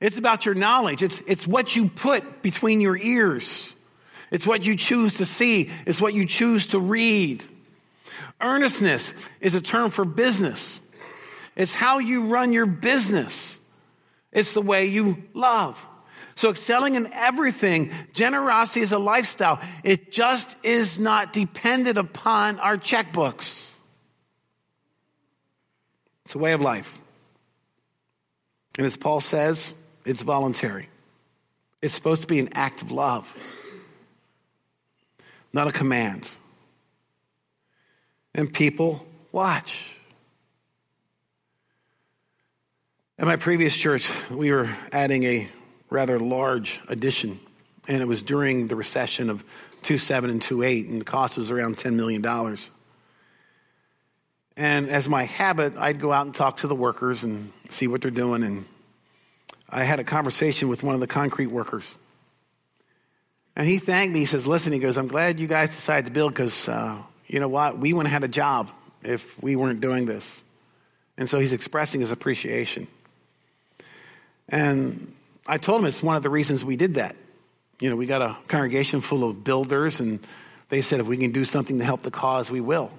it's 0.00 0.18
about 0.18 0.46
your 0.46 0.54
knowledge, 0.54 1.02
it's, 1.02 1.20
it's 1.26 1.46
what 1.46 1.76
you 1.76 1.88
put 1.88 2.42
between 2.42 2.80
your 2.80 2.96
ears, 2.96 3.74
it's 4.30 4.46
what 4.46 4.64
you 4.64 4.76
choose 4.76 5.14
to 5.18 5.26
see, 5.26 5.70
it's 5.86 6.00
what 6.00 6.14
you 6.14 6.26
choose 6.26 6.68
to 6.68 6.78
read. 6.78 7.42
Earnestness 8.40 9.12
is 9.40 9.54
a 9.54 9.60
term 9.60 9.90
for 9.90 10.04
business. 10.04 10.80
It's 11.56 11.74
how 11.74 11.98
you 11.98 12.24
run 12.24 12.52
your 12.52 12.66
business. 12.66 13.58
It's 14.32 14.54
the 14.54 14.62
way 14.62 14.86
you 14.86 15.22
love. 15.34 15.86
So 16.36 16.48
excelling 16.48 16.94
in 16.94 17.12
everything, 17.12 17.90
generosity 18.14 18.80
is 18.80 18.92
a 18.92 18.98
lifestyle. 18.98 19.60
It 19.84 20.10
just 20.10 20.56
is 20.64 20.98
not 20.98 21.34
dependent 21.34 21.98
upon 21.98 22.58
our 22.60 22.78
checkbooks. 22.78 23.68
It's 26.24 26.34
a 26.34 26.38
way 26.38 26.52
of 26.52 26.62
life. 26.62 27.02
And 28.78 28.86
as 28.86 28.96
Paul 28.96 29.20
says, 29.20 29.74
it's 30.04 30.22
voluntary. 30.22 30.88
It's 31.82 31.94
supposed 31.94 32.22
to 32.22 32.28
be 32.28 32.38
an 32.38 32.50
act 32.52 32.82
of 32.82 32.92
love, 32.92 33.28
not 35.52 35.68
a 35.68 35.72
command 35.72 36.30
and 38.34 38.52
people 38.52 39.06
watch. 39.32 39.94
At 43.18 43.26
my 43.26 43.36
previous 43.36 43.76
church, 43.76 44.08
we 44.30 44.50
were 44.50 44.68
adding 44.92 45.24
a 45.24 45.48
rather 45.90 46.18
large 46.18 46.80
addition, 46.88 47.38
and 47.88 48.00
it 48.00 48.06
was 48.06 48.22
during 48.22 48.68
the 48.68 48.76
recession 48.76 49.28
of 49.28 49.44
27 49.82 50.30
and 50.30 50.42
28, 50.42 50.86
and 50.88 51.00
the 51.00 51.04
cost 51.04 51.36
was 51.36 51.50
around 51.50 51.76
$10 51.76 51.94
million. 51.94 52.24
And 54.56 54.90
as 54.90 55.08
my 55.08 55.24
habit, 55.24 55.76
I'd 55.76 56.00
go 56.00 56.12
out 56.12 56.26
and 56.26 56.34
talk 56.34 56.58
to 56.58 56.66
the 56.66 56.74
workers 56.74 57.24
and 57.24 57.50
see 57.68 57.86
what 57.86 58.00
they're 58.00 58.10
doing. 58.10 58.42
And 58.42 58.64
I 59.70 59.84
had 59.84 60.00
a 60.00 60.04
conversation 60.04 60.68
with 60.68 60.82
one 60.82 60.94
of 60.94 61.00
the 61.00 61.06
concrete 61.06 61.46
workers. 61.46 61.98
And 63.54 63.66
he 63.68 63.78
thanked 63.78 64.12
me. 64.12 64.20
He 64.20 64.26
says, 64.26 64.46
Listen, 64.46 64.72
he 64.72 64.78
goes, 64.78 64.96
I'm 64.96 65.06
glad 65.06 65.38
you 65.38 65.46
guys 65.46 65.70
decided 65.70 66.06
to 66.06 66.10
build 66.10 66.32
because 66.32 66.68
uh, 66.68 67.00
you 67.26 67.40
know 67.40 67.48
what? 67.48 67.78
We 67.78 67.92
wouldn't 67.92 68.12
have 68.12 68.22
had 68.22 68.28
a 68.28 68.32
job 68.32 68.70
if 69.02 69.40
we 69.42 69.56
weren't 69.56 69.80
doing 69.80 70.06
this. 70.06 70.42
And 71.16 71.28
so 71.28 71.38
he's 71.38 71.52
expressing 71.52 72.00
his 72.00 72.10
appreciation. 72.10 72.88
And 74.48 75.12
I 75.46 75.58
told 75.58 75.80
him 75.80 75.86
it's 75.86 76.02
one 76.02 76.16
of 76.16 76.22
the 76.22 76.30
reasons 76.30 76.64
we 76.64 76.76
did 76.76 76.94
that. 76.94 77.14
You 77.78 77.90
know, 77.90 77.96
we 77.96 78.06
got 78.06 78.22
a 78.22 78.36
congregation 78.48 79.00
full 79.00 79.28
of 79.28 79.44
builders, 79.44 80.00
and 80.00 80.20
they 80.68 80.82
said 80.82 81.00
if 81.00 81.06
we 81.06 81.16
can 81.16 81.30
do 81.30 81.44
something 81.44 81.78
to 81.78 81.84
help 81.84 82.02
the 82.02 82.10
cause, 82.10 82.50
we 82.50 82.60
will. 82.60 82.90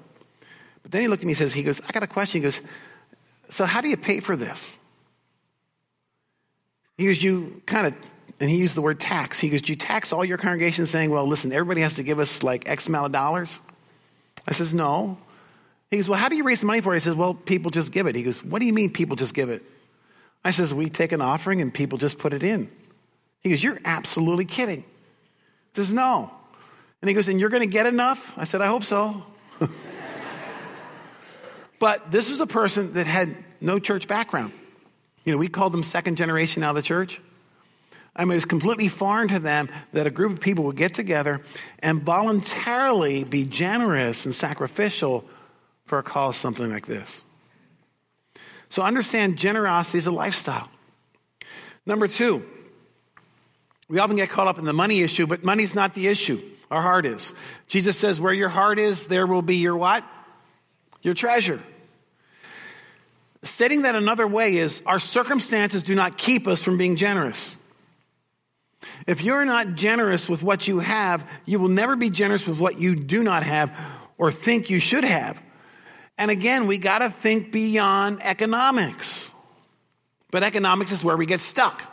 But 0.84 0.92
then 0.92 1.02
he 1.02 1.08
looked 1.08 1.24
at 1.24 1.26
me 1.26 1.34
and 1.34 1.38
says, 1.38 1.54
he 1.54 1.64
goes, 1.64 1.82
I 1.88 1.92
got 1.92 2.04
a 2.04 2.08
question. 2.08 2.42
He 2.42 2.44
goes, 2.44 2.62
so 3.50 3.66
how 3.66 3.82
do 3.82 3.90
you 3.90 3.98
pay 3.98 4.22
for 4.22 4.36
this? 4.36 4.78
He 6.98 7.06
goes, 7.06 7.22
you 7.22 7.62
kind 7.66 7.88
of, 7.88 8.10
and 8.40 8.50
he 8.50 8.58
used 8.58 8.76
the 8.76 8.82
word 8.82 9.00
tax. 9.00 9.40
He 9.40 9.50
goes, 9.50 9.68
you 9.68 9.76
tax 9.76 10.14
all 10.14 10.26
your 10.26 10.38
congregation 10.38 10.86
saying, 10.86 11.10
well, 11.10 11.28
listen, 11.28 11.52
everybody 11.52 11.82
has 11.82 11.96
to 11.96 12.04
give 12.04 12.20
us 12.20 12.44
like 12.44 12.68
X 12.68 12.88
amount 12.88 13.08
of 13.08 13.12
dollars? 13.12 13.60
I 14.48 14.54
says, 14.54 14.74
No. 14.74 15.18
He 15.90 15.98
goes, 15.98 16.10
Well, 16.10 16.20
how 16.20 16.30
do 16.30 16.36
you 16.36 16.44
raise 16.44 16.62
the 16.62 16.68
money 16.68 16.82
for 16.82 16.94
it? 16.94 16.98
He 16.98 17.02
says, 17.02 17.16
Well, 17.16 17.34
people 17.34 17.72
just 17.72 17.92
give 17.92 18.08
it. 18.08 18.16
He 18.16 18.24
goes, 18.24 18.44
What 18.44 18.60
do 18.60 18.66
you 18.66 18.74
mean 18.74 18.92
people 18.92 19.16
just 19.16 19.34
give 19.34 19.50
it? 19.50 19.64
I 20.44 20.52
says, 20.52 20.74
We 20.74 20.90
take 20.90 21.12
an 21.12 21.22
offering 21.22 21.62
and 21.62 21.74
people 21.74 21.98
just 21.98 22.18
put 22.18 22.34
it 22.34 22.44
in. 22.44 22.70
He 23.42 23.50
goes, 23.50 23.64
You're 23.64 23.80
absolutely 23.86 24.46
kidding. 24.46 24.84
Says, 25.76 25.94
No. 25.94 26.32
And 27.02 27.10
he 27.10 27.14
goes, 27.14 27.28
And 27.28 27.40
you're 27.40 27.50
going 27.50 27.62
to 27.62 27.68
get 27.68 27.86
enough? 27.86 28.38
I 28.38 28.46
said, 28.46 28.62
I 28.62 28.68
hope 28.68 28.84
so. 28.84 29.24
but 31.80 32.12
this 32.12 32.30
was 32.30 32.40
a 32.40 32.48
person 32.48 32.94
that 32.94 33.08
had 33.08 33.36
no 33.60 33.80
church 33.80 34.08
background. 34.08 34.54
You 35.24 35.34
know, 35.34 35.38
we 35.38 35.48
call 35.48 35.70
them 35.70 35.84
second 35.84 36.18
generation 36.18 36.64
out 36.64 36.72
of 36.72 36.76
the 36.78 36.82
church. 36.82 37.22
I 38.16 38.26
mean, 38.26 38.34
it 38.34 38.36
was 38.36 38.46
completely 38.46 38.88
foreign 38.88 39.30
to 39.30 39.40
them 39.40 39.70
that 39.94 40.06
a 40.06 40.10
group 40.10 40.34
of 40.34 40.42
people 40.42 40.66
would 40.66 40.76
get 40.76 40.94
together 40.94 41.42
and 41.80 42.02
voluntarily 42.02 43.24
be 43.24 43.46
generous 43.46 44.26
and 44.26 44.36
sacrificial 44.36 45.24
for 45.86 46.00
a 46.00 46.04
cause 46.04 46.36
something 46.36 46.70
like 46.70 46.86
this. 46.86 47.24
So 48.70 48.84
understand 48.84 49.38
generosity 49.38 49.98
is 49.98 50.08
a 50.08 50.12
lifestyle. 50.12 50.70
Number 51.86 52.08
two, 52.08 52.46
we 53.90 54.00
often 54.00 54.16
get 54.16 54.30
caught 54.30 54.48
up 54.48 54.58
in 54.58 54.66
the 54.66 54.74
money 54.74 55.02
issue, 55.02 55.28
but 55.28 55.44
money's 55.44 55.76
not 55.76 55.94
the 55.94 56.08
issue. 56.08 56.40
Our 56.70 56.82
heart 56.82 57.06
is. 57.06 57.34
Jesus 57.68 57.98
says, 57.98 58.22
where 58.22 58.34
your 58.34 58.48
heart 58.50 58.80
is, 58.80 59.08
there 59.08 59.28
will 59.28 59.42
be 59.42 59.58
your 59.58 59.76
what? 59.76 60.06
Your 61.02 61.14
treasure. 61.14 61.62
Stating 63.44 63.84
that 63.84 63.96
another 63.96 64.28
way 64.28 64.58
is 64.58 64.84
our 64.86 65.00
circumstances 65.00 65.84
do 65.84 65.96
not 65.96 66.18
keep 66.18 66.48
us 66.48 66.64
from 66.64 66.78
being 66.78 66.96
generous. 66.96 67.58
If 69.08 69.24
you're 69.24 69.46
not 69.46 69.76
generous 69.76 70.30
with 70.30 70.44
what 70.44 70.68
you 70.68 70.80
have, 70.80 71.30
you 71.46 71.60
will 71.60 71.70
never 71.70 71.96
be 71.96 72.10
generous 72.10 72.48
with 72.48 72.60
what 72.60 72.80
you 72.80 72.96
do 72.96 73.24
not 73.24 73.44
have 73.44 73.76
or 74.18 74.32
think 74.32 74.70
you 74.70 74.80
should 74.80 75.04
have. 75.04 75.42
And 76.18 76.30
again, 76.30 76.68
we 76.68 76.78
got 76.78 77.00
to 77.00 77.10
think 77.10 77.52
beyond 77.52 78.22
economics. 78.22 79.32
But 80.30 80.44
economics 80.44 80.92
is 80.92 81.04
where 81.04 81.18
we 81.18 81.26
get 81.26 81.42
stuck. 81.42 81.84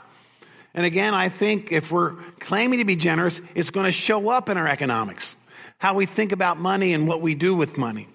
And 0.75 0.85
again, 0.85 1.15
I 1.15 1.31
think 1.31 1.73
if 1.73 1.91
we're 1.91 2.13
claiming 2.39 2.79
to 2.79 2.85
be 2.85 2.95
generous, 2.95 3.41
it's 3.55 3.71
going 3.71 3.87
to 3.87 3.93
show 3.93 4.29
up 4.29 4.49
in 4.49 4.59
our 4.59 4.69
economics, 4.69 5.35
how 5.79 5.95
we 5.95 6.05
think 6.05 6.33
about 6.33 6.59
money 6.59 6.93
and 6.93 7.09
what 7.09 7.23
we 7.23 7.35
do 7.35 7.55
with 7.55 7.79
money. 7.79 8.07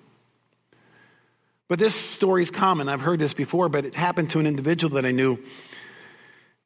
But 1.69 1.79
this 1.79 1.95
story 1.95 2.43
is 2.43 2.51
common. 2.51 2.89
I've 2.89 3.01
heard 3.01 3.19
this 3.19 3.33
before, 3.33 3.69
but 3.69 3.85
it 3.85 3.95
happened 3.95 4.29
to 4.31 4.39
an 4.39 4.47
individual 4.47 4.95
that 4.95 5.05
I 5.05 5.11
knew. 5.11 5.39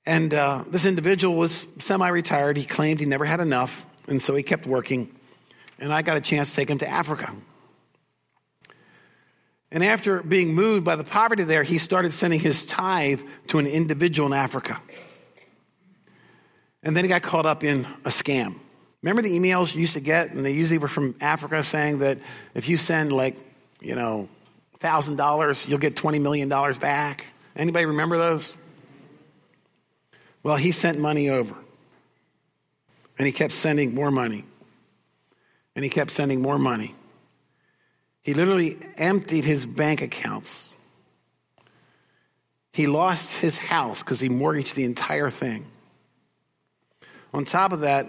And 0.05 0.33
uh, 0.33 0.63
this 0.67 0.85
individual 0.85 1.35
was 1.35 1.67
semi 1.79 2.07
retired. 2.07 2.57
He 2.57 2.65
claimed 2.65 2.99
he 2.99 3.05
never 3.05 3.25
had 3.25 3.39
enough, 3.39 3.85
and 4.07 4.21
so 4.21 4.35
he 4.35 4.43
kept 4.43 4.65
working. 4.65 5.13
And 5.79 5.93
I 5.93 6.01
got 6.01 6.17
a 6.17 6.21
chance 6.21 6.49
to 6.49 6.55
take 6.55 6.69
him 6.69 6.79
to 6.79 6.87
Africa. 6.87 7.31
And 9.71 9.83
after 9.83 10.23
being 10.23 10.55
moved 10.55 10.85
by 10.85 10.95
the 10.95 11.03
poverty 11.03 11.43
there, 11.43 11.63
he 11.63 11.77
started 11.77 12.13
sending 12.13 12.39
his 12.39 12.65
tithe 12.65 13.21
to 13.47 13.59
an 13.59 13.67
individual 13.67 14.27
in 14.27 14.33
Africa. 14.33 14.79
And 16.81 16.95
then 16.95 17.03
he 17.03 17.09
got 17.09 17.21
caught 17.21 17.45
up 17.45 17.63
in 17.65 17.85
a 18.05 18.09
scam. 18.09 18.55
Remember 19.03 19.21
the 19.21 19.37
emails 19.37 19.75
you 19.75 19.81
used 19.81 19.93
to 19.93 19.99
get, 19.99 20.31
and 20.31 20.45
they 20.45 20.53
usually 20.53 20.77
were 20.77 20.87
from 20.87 21.15
Africa 21.19 21.61
saying 21.63 21.99
that 21.99 22.17
if 22.55 22.69
you 22.69 22.77
send 22.77 23.11
like, 23.11 23.37
you 23.81 23.93
know, 23.93 24.29
$1,000, 24.79 25.69
you'll 25.69 25.79
get 25.79 25.95
$20 25.95 26.21
million 26.21 26.49
back. 26.49 27.25
Anybody 27.55 27.85
remember 27.85 28.17
those? 28.17 28.57
Well, 30.43 30.55
he 30.55 30.71
sent 30.71 30.99
money 30.99 31.29
over. 31.29 31.55
And 33.17 33.25
he 33.25 33.31
kept 33.31 33.53
sending 33.53 33.95
more 33.95 34.11
money. 34.11 34.45
And 35.75 35.83
he 35.83 35.89
kept 35.89 36.11
sending 36.11 36.41
more 36.41 36.59
money. 36.59 36.93
He 38.21 38.33
literally 38.33 38.77
emptied 38.97 39.45
his 39.45 39.65
bank 39.65 40.01
accounts. 40.01 40.67
He 42.73 42.85
lost 42.85 43.39
his 43.39 43.57
house 43.57 44.03
because 44.03 44.19
he 44.19 44.29
mortgaged 44.29 44.75
the 44.75 44.83
entire 44.83 45.29
thing. 45.29 45.65
On 47.33 47.45
top 47.45 47.71
of 47.71 47.79
that, 47.79 48.05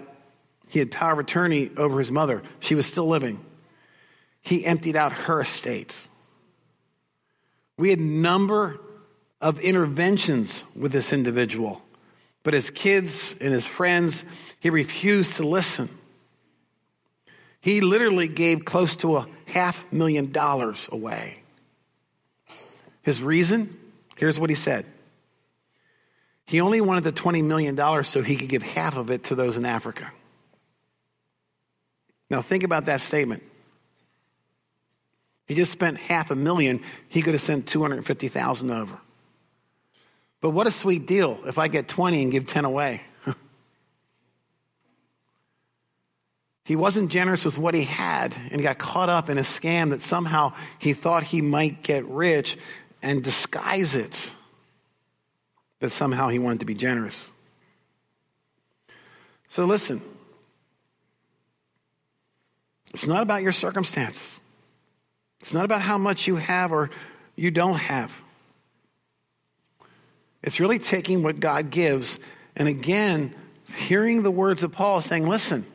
he 0.69 0.79
had 0.79 0.91
power 0.91 1.13
of 1.13 1.19
attorney 1.19 1.71
over 1.75 1.97
his 1.97 2.11
mother. 2.11 2.43
She 2.59 2.75
was 2.75 2.85
still 2.85 3.07
living. 3.07 3.39
He 4.41 4.65
emptied 4.65 4.95
out 4.95 5.11
her 5.11 5.41
estate. 5.41 6.07
We 7.79 7.91
had 7.91 8.01
number 8.01 8.77
of 9.39 9.57
interventions 9.61 10.65
with 10.75 10.91
this 10.91 11.13
individual, 11.13 11.81
but 12.43 12.53
his 12.53 12.71
kids 12.71 13.33
and 13.39 13.53
his 13.53 13.65
friends, 13.65 14.25
he 14.59 14.69
refused 14.69 15.37
to 15.37 15.47
listen. 15.47 15.87
He 17.61 17.79
literally 17.79 18.27
gave 18.27 18.65
close 18.65 18.97
to 18.97 19.15
a 19.15 19.27
half 19.45 19.89
million 19.93 20.33
dollars 20.33 20.89
away. 20.91 21.41
His 23.01 23.23
reason? 23.23 23.77
Here's 24.17 24.37
what 24.37 24.49
he 24.49 24.57
said. 24.57 24.85
He 26.47 26.59
only 26.59 26.81
wanted 26.81 27.05
the 27.05 27.13
$20 27.13 27.45
million 27.45 28.03
so 28.03 28.21
he 28.21 28.35
could 28.35 28.49
give 28.49 28.61
half 28.61 28.97
of 28.97 29.09
it 29.09 29.23
to 29.25 29.35
those 29.35 29.55
in 29.55 29.65
Africa. 29.65 30.11
Now, 32.29 32.41
think 32.41 32.65
about 32.65 32.87
that 32.87 32.99
statement. 32.99 33.41
He 35.49 35.55
just 35.55 35.71
spent 35.71 35.97
half 35.97 36.29
a 36.29 36.35
million. 36.35 36.79
He 37.09 37.23
could 37.23 37.33
have 37.33 37.41
sent 37.41 37.67
250,000 37.67 38.69
over. 38.69 38.99
But 40.41 40.51
what 40.51 40.67
a 40.67 40.71
sweet 40.71 41.07
deal 41.07 41.39
if 41.47 41.57
I 41.57 41.67
get 41.67 41.87
20 41.87 42.21
and 42.21 42.31
give 42.31 42.45
10 42.45 42.65
away. 42.65 43.01
he 46.65 46.75
wasn't 46.75 47.09
generous 47.09 47.45
with 47.45 47.57
what 47.57 47.73
he 47.73 47.83
had 47.83 48.35
and 48.51 48.61
got 48.61 48.77
caught 48.77 49.09
up 49.09 49.27
in 49.27 49.39
a 49.39 49.41
scam 49.41 49.89
that 49.89 50.03
somehow 50.03 50.53
he 50.77 50.93
thought 50.93 51.23
he 51.23 51.41
might 51.41 51.81
get 51.81 52.05
rich 52.05 52.55
and 53.01 53.23
disguise 53.23 53.95
it 53.95 54.31
that 55.79 55.89
somehow 55.89 56.27
he 56.27 56.37
wanted 56.37 56.59
to 56.59 56.67
be 56.67 56.75
generous. 56.75 57.31
So 59.47 59.65
listen, 59.65 59.99
it's 62.93 63.07
not 63.07 63.23
about 63.23 63.41
your 63.41 63.51
circumstances. 63.51 64.38
It's 65.39 65.53
not 65.53 65.65
about 65.65 65.81
how 65.81 65.97
much 65.97 66.27
you 66.27 66.35
have 66.35 66.71
or 66.71 66.89
you 67.35 67.51
don't 67.51 67.77
have. 67.77 68.23
It's 70.43 70.59
really 70.59 70.79
taking 70.79 71.23
what 71.23 71.39
God 71.39 71.69
gives 71.69 72.19
and 72.55 72.67
again, 72.67 73.33
hearing 73.73 74.23
the 74.23 74.31
words 74.31 74.63
of 74.63 74.71
Paul 74.73 75.01
saying, 75.01 75.27
listen, 75.27 75.65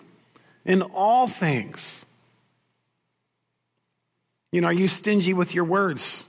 in 0.64 0.82
all 0.82 1.26
things, 1.26 2.04
you 4.52 4.60
know, 4.60 4.68
are 4.68 4.72
you 4.72 4.86
stingy 4.86 5.32
with 5.32 5.54
your 5.54 5.64
words? 5.64 6.24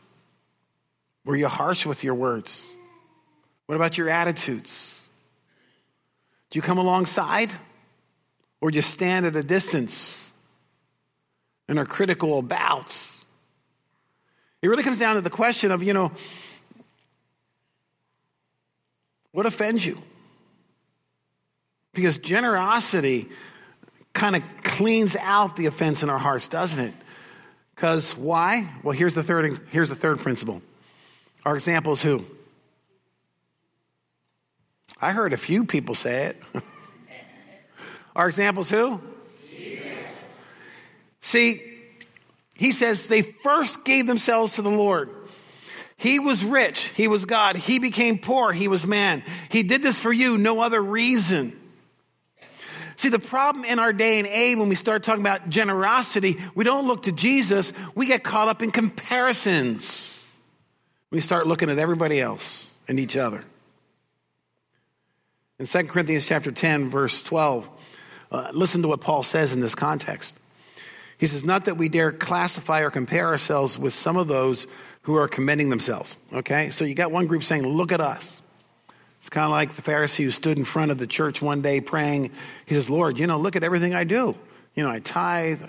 Were 1.26 1.36
you 1.36 1.48
harsh 1.48 1.86
with 1.86 2.04
your 2.04 2.16
words? 2.16 2.66
What 3.66 3.76
about 3.76 3.98
your 3.98 4.10
attitudes? 4.10 5.00
Do 6.50 6.58
you 6.58 6.62
come 6.62 6.78
alongside 6.78 7.52
or 8.62 8.72
do 8.72 8.78
you 8.78 8.82
stand 8.82 9.26
at 9.26 9.36
a 9.36 9.44
distance 9.44 10.32
and 11.68 11.78
are 11.78 11.86
critical 11.86 12.40
about? 12.40 12.98
It 14.66 14.68
really 14.68 14.82
comes 14.82 14.98
down 14.98 15.14
to 15.14 15.22
the 15.22 15.30
question 15.30 15.70
of, 15.70 15.84
you 15.84 15.94
know, 15.94 16.12
what 19.32 19.46
offends 19.46 19.86
you? 19.86 19.96
Because 21.94 22.18
generosity 22.18 23.30
kind 24.14 24.36
of 24.36 24.42
cleans 24.64 25.16
out 25.18 25.56
the 25.56 25.68
offense 25.68 26.02
in 26.02 26.10
our 26.10 26.18
hearts, 26.18 26.48
doesn't 26.48 26.84
it? 26.84 26.96
Because 27.76 28.18
why? 28.18 28.68
Well, 28.82 28.94
here's 28.94 29.14
the 29.14 29.22
third 29.22 29.56
here's 29.70 29.90
the 29.90 29.94
third 29.94 30.18
principle. 30.18 30.64
Our 31.46 31.56
example 31.56 31.94
is 31.94 32.02
who? 32.02 32.26
I 35.00 35.12
heard 35.12 35.32
a 35.32 35.38
few 35.38 35.66
people 35.66 35.94
say 35.94 36.26
it. 36.26 36.42
Our 38.16 38.28
example 38.28 38.62
is 38.62 38.72
who? 38.72 39.00
Jesus. 39.48 40.38
See, 41.22 41.75
he 42.58 42.72
says 42.72 43.08
they 43.08 43.22
first 43.22 43.84
gave 43.86 44.08
themselves 44.08 44.56
to 44.56 44.62
the 44.62 44.70
Lord. 44.70 45.10
He 45.98 46.20
was 46.20 46.44
rich. 46.44 46.90
He 46.90 47.08
was 47.08 47.26
God. 47.26 47.56
He 47.56 47.80
became 47.80 48.18
poor. 48.18 48.52
He 48.52 48.68
was 48.68 48.86
man. 48.86 49.24
He 49.50 49.64
did 49.64 49.82
this 49.82 49.98
for 49.98 50.12
you, 50.12 50.38
no 50.38 50.62
other 50.62 50.82
reason. 50.82 51.58
See, 52.98 53.10
the 53.10 53.20
problem 53.20 53.66
in 53.66 53.78
our 53.80 53.92
day 53.92 54.20
and 54.20 54.28
age 54.28 54.58
when 54.58 54.70
we 54.70 54.76
start 54.76 55.04
talking 55.04 55.22
about 55.22 55.50
generosity, 55.50 56.38
we 56.54 56.64
don't 56.64 56.88
look 56.88 57.04
to 57.04 57.12
Jesus. 57.12 57.74
We 57.94 58.08
get 58.08 58.24
caught 58.24 58.48
up 58.48 58.62
in 58.62 58.72
comparisons. 58.72 60.12
We 61.12 61.20
start 61.20 61.48
looking 61.48 61.70
at 61.70 61.78
everybody 61.78 62.22
else 62.22 62.74
and 62.88 63.00
each 63.00 63.18
other. 63.18 63.42
In 65.60 65.66
2 65.66 65.84
Corinthians 65.84 66.28
chapter 66.28 66.52
10, 66.52 66.90
verse 66.90 67.22
12, 67.24 67.70
uh, 68.32 68.50
listen 68.54 68.82
to 68.82 68.88
what 68.88 69.02
Paul 69.02 69.24
says 69.24 69.54
in 69.54 69.60
this 69.60 69.76
context. 69.76 70.38
He 71.18 71.28
says, 71.28 71.46
Not 71.46 71.66
that 71.66 71.78
we 71.78 71.90
dare 71.90 72.12
classify 72.12 72.82
or 72.82 72.90
compare 72.90 73.28
ourselves 73.28 73.78
with 73.78 73.94
some 73.94 74.18
of 74.18 74.28
those 74.28 74.68
who 75.04 75.16
are 75.16 75.28
commending 75.28 75.70
themselves. 75.70 76.18
Okay? 76.34 76.70
So 76.72 76.86
you 76.86 76.96
got 76.96 77.12
one 77.12 77.28
group 77.28 77.44
saying, 77.44 77.66
Look 77.66 77.92
at 77.92 78.02
us. 78.02 78.42
It's 79.20 79.30
kind 79.30 79.46
of 79.46 79.52
like 79.52 79.74
the 79.74 79.82
Pharisee 79.82 80.24
who 80.24 80.30
stood 80.30 80.58
in 80.58 80.66
front 80.66 80.92
of 80.92 81.00
the 81.00 81.08
church 81.08 81.42
one 81.42 81.62
day 81.64 81.82
praying. 81.82 82.30
He 82.68 82.76
says, 82.76 82.92
Lord, 82.92 83.18
you 83.18 83.26
know, 83.26 83.40
look 83.40 83.56
at 83.56 83.64
everything 83.64 83.96
I 83.96 84.04
do. 84.04 84.36
You 84.76 84.84
know, 84.84 84.92
I 84.92 85.00
tithe. 85.00 85.64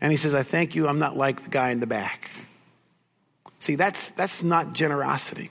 And 0.00 0.10
he 0.10 0.16
says, 0.16 0.34
I 0.34 0.42
thank 0.42 0.74
you, 0.74 0.88
I'm 0.88 0.98
not 0.98 1.14
like 1.14 1.44
the 1.44 1.50
guy 1.50 1.70
in 1.70 1.80
the 1.80 1.86
back. 1.86 2.30
See, 3.58 3.74
that's, 3.74 4.08
that's 4.08 4.42
not 4.42 4.72
generosity. 4.72 5.50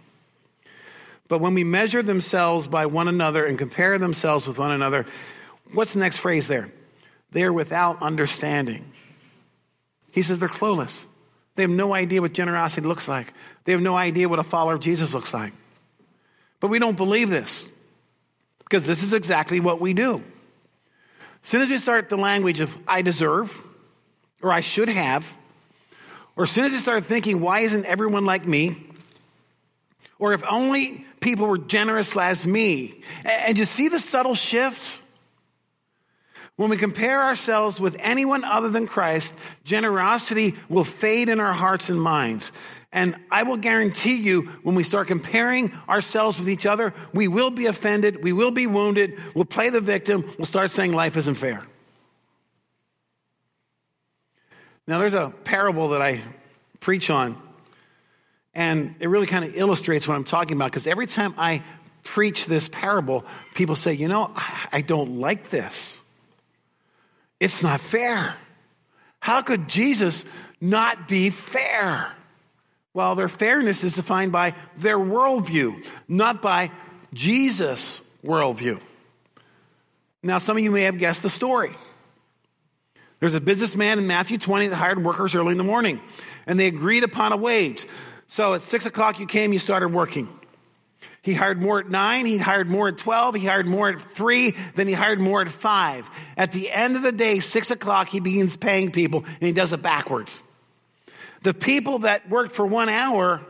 But 1.28 1.40
when 1.40 1.54
we 1.54 1.64
measure 1.64 2.02
themselves 2.02 2.68
by 2.68 2.88
one 2.88 3.08
another 3.08 3.46
and 3.46 3.58
compare 3.58 3.98
themselves 3.98 4.48
with 4.48 4.58
one 4.58 4.72
another, 4.72 5.06
what's 5.74 5.94
the 5.94 6.00
next 6.00 6.18
phrase 6.18 6.48
there? 6.48 6.72
They 7.32 7.44
are 7.44 7.54
without 7.54 8.02
understanding. 8.02 8.84
He 10.12 10.22
says 10.22 10.40
they're 10.40 10.50
clueless. 10.50 11.06
They 11.56 11.64
have 11.64 11.72
no 11.72 11.94
idea 11.94 12.22
what 12.22 12.34
generosity 12.34 12.88
looks 12.88 13.08
like. 13.08 13.34
They 13.66 13.72
have 13.72 13.82
no 13.82 13.96
idea 13.96 14.30
what 14.30 14.40
a 14.40 14.44
follower 14.44 14.74
of 14.76 14.80
Jesus 14.80 15.14
looks 15.14 15.34
like. 15.34 15.54
But 16.60 16.70
we 16.70 16.80
don't 16.80 16.98
believe 16.98 17.30
this 17.30 17.68
because 18.60 18.86
this 18.86 19.04
is 19.04 19.14
exactly 19.14 19.60
what 19.60 19.82
we 19.82 19.94
do. 19.94 20.24
As 21.44 21.50
soon 21.50 21.62
as 21.62 21.70
we 21.70 21.78
start 21.78 22.10
the 22.10 22.18
language 22.18 22.60
of 22.60 22.78
I 22.88 23.02
deserve 23.02 23.64
or 24.42 24.52
I 24.52 24.62
should 24.62 24.90
have, 24.90 25.38
or 26.36 26.44
as 26.44 26.52
soon 26.52 26.66
as 26.66 26.72
we 26.72 26.78
start 26.78 27.06
thinking, 27.06 27.42
why 27.42 27.62
isn't 27.62 27.86
everyone 27.86 28.26
like 28.26 28.48
me? 28.48 28.88
Or 30.20 30.34
if 30.34 30.44
only 30.50 31.06
people 31.20 31.48
were 31.48 31.58
generous 31.58 32.16
as 32.16 32.46
me. 32.46 33.04
And 33.26 33.58
just 33.58 33.74
see 33.74 33.88
the 33.90 34.00
subtle 34.00 34.36
shift? 34.36 35.02
When 36.58 36.70
we 36.70 36.78
compare 36.78 37.22
ourselves 37.24 37.80
with 37.80 37.96
anyone 38.00 38.44
other 38.44 38.70
than 38.70 38.88
Christ, 38.88 39.34
generosity 39.64 40.56
will 40.70 40.84
fade 40.84 41.30
in 41.30 41.40
our 41.40 41.54
hearts 41.54 41.90
and 41.90 42.00
minds. 42.00 42.52
And 42.94 43.16
I 43.32 43.44
will 43.44 43.58
guarantee 43.58 44.18
you, 44.18 44.44
when 44.64 44.76
we 44.76 44.84
start 44.84 45.08
comparing 45.08 45.72
ourselves 45.88 46.38
with 46.38 46.50
each 46.50 46.66
other, 46.66 46.94
we 47.14 47.30
will 47.30 47.50
be 47.50 47.68
offended, 47.68 48.22
we 48.22 48.34
will 48.34 48.52
be 48.52 48.68
wounded, 48.68 49.18
we'll 49.34 49.46
play 49.46 49.70
the 49.70 49.80
victim, 49.80 50.26
we'll 50.38 50.46
start 50.46 50.72
saying 50.72 50.92
life 50.92 51.16
isn't 51.16 51.36
fair. 51.36 51.62
Now, 54.88 55.00
there's 55.00 55.14
a 55.14 55.30
parable 55.46 55.90
that 55.90 56.02
I 56.02 56.20
preach 56.82 57.10
on, 57.10 57.42
and 58.54 58.96
it 59.00 59.08
really 59.08 59.28
kind 59.28 59.46
of 59.46 59.56
illustrates 59.56 60.06
what 60.06 60.16
I'm 60.16 60.26
talking 60.26 60.58
about 60.58 60.72
because 60.72 60.86
every 60.86 61.08
time 61.08 61.34
I 61.38 61.64
preach 62.04 62.46
this 62.46 62.68
parable, 62.68 63.24
people 63.54 63.78
say, 63.78 63.94
You 63.94 64.10
know, 64.10 64.34
I 64.36 64.82
don't 64.82 65.20
like 65.20 65.50
this. 65.50 66.01
It's 67.42 67.64
not 67.64 67.82
fair. 67.82 68.36
How 69.20 69.42
could 69.42 69.68
Jesus 69.68 70.26
not 70.62 71.08
be 71.08 71.32
fair? 71.32 72.14
Well, 72.94 73.16
their 73.16 73.28
fairness 73.28 73.84
is 73.84 73.96
defined 73.96 74.32
by 74.32 74.54
their 74.78 75.00
worldview, 75.00 75.84
not 76.08 76.44
by 76.44 76.70
Jesus' 77.14 78.02
worldview. 78.24 78.80
Now, 80.22 80.38
some 80.38 80.56
of 80.56 80.64
you 80.64 80.70
may 80.70 80.84
have 80.84 81.00
guessed 81.00 81.24
the 81.24 81.30
story. 81.30 81.72
There's 83.20 83.34
a 83.34 83.42
businessman 83.42 83.98
in 83.98 84.06
Matthew 84.06 84.38
20 84.38 84.68
that 84.68 84.76
hired 84.76 85.04
workers 85.04 85.34
early 85.34 85.54
in 85.54 85.58
the 85.58 85.64
morning, 85.64 86.00
and 86.46 86.60
they 86.60 86.68
agreed 86.68 87.04
upon 87.04 87.32
a 87.32 87.38
wage. 87.38 87.88
So 88.28 88.54
at 88.54 88.62
six 88.62 88.86
o'clock, 88.86 89.20
you 89.20 89.26
came, 89.26 89.52
you 89.52 89.60
started 89.60 89.90
working. 89.90 90.28
He 91.24 91.34
hired 91.34 91.62
more 91.62 91.80
at 91.80 91.90
nine, 91.90 92.26
he 92.26 92.38
hired 92.38 92.70
more 92.70 92.88
at 92.88 92.98
12, 92.98 93.36
he 93.36 93.46
hired 93.46 93.68
more 93.68 93.90
at 93.90 94.02
three, 94.02 94.56
then 94.74 94.88
he 94.88 94.94
hired 94.94 95.22
more 95.22 95.42
at 95.42 95.50
five. 95.50 96.10
At 96.36 96.52
the 96.52 96.72
end 96.72 96.96
of 96.96 97.04
the 97.04 97.12
day, 97.12 97.40
six 97.40 97.70
o'clock, 97.70 98.10
he 98.10 98.20
begins 98.20 98.58
paying 98.58 98.92
people 98.92 99.24
and 99.26 99.42
he 99.42 99.52
does 99.52 99.72
it 99.72 99.84
backwards. 99.84 100.44
The 101.44 101.54
people 101.54 102.00
that 102.00 102.28
worked 102.30 102.54
for 102.54 102.66
one 102.66 102.90
hour, 102.90 103.42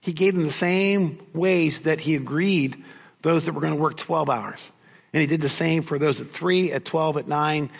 he 0.00 0.12
gave 0.12 0.34
them 0.34 0.44
the 0.44 0.52
same 0.52 1.18
wage 1.32 1.80
that 1.80 2.00
he 2.00 2.14
agreed 2.14 2.76
those 3.22 3.46
that 3.46 3.52
were 3.52 3.60
going 3.60 3.74
to 3.74 3.80
work 3.80 3.96
12 3.96 4.30
hours. 4.30 4.70
And 5.12 5.20
he 5.20 5.26
did 5.26 5.40
the 5.40 5.48
same 5.48 5.82
for 5.82 5.98
those 5.98 6.20
at 6.20 6.28
three, 6.28 6.72
at 6.72 6.84
12, 6.84 7.16
at 7.16 7.28
nine. 7.28 7.70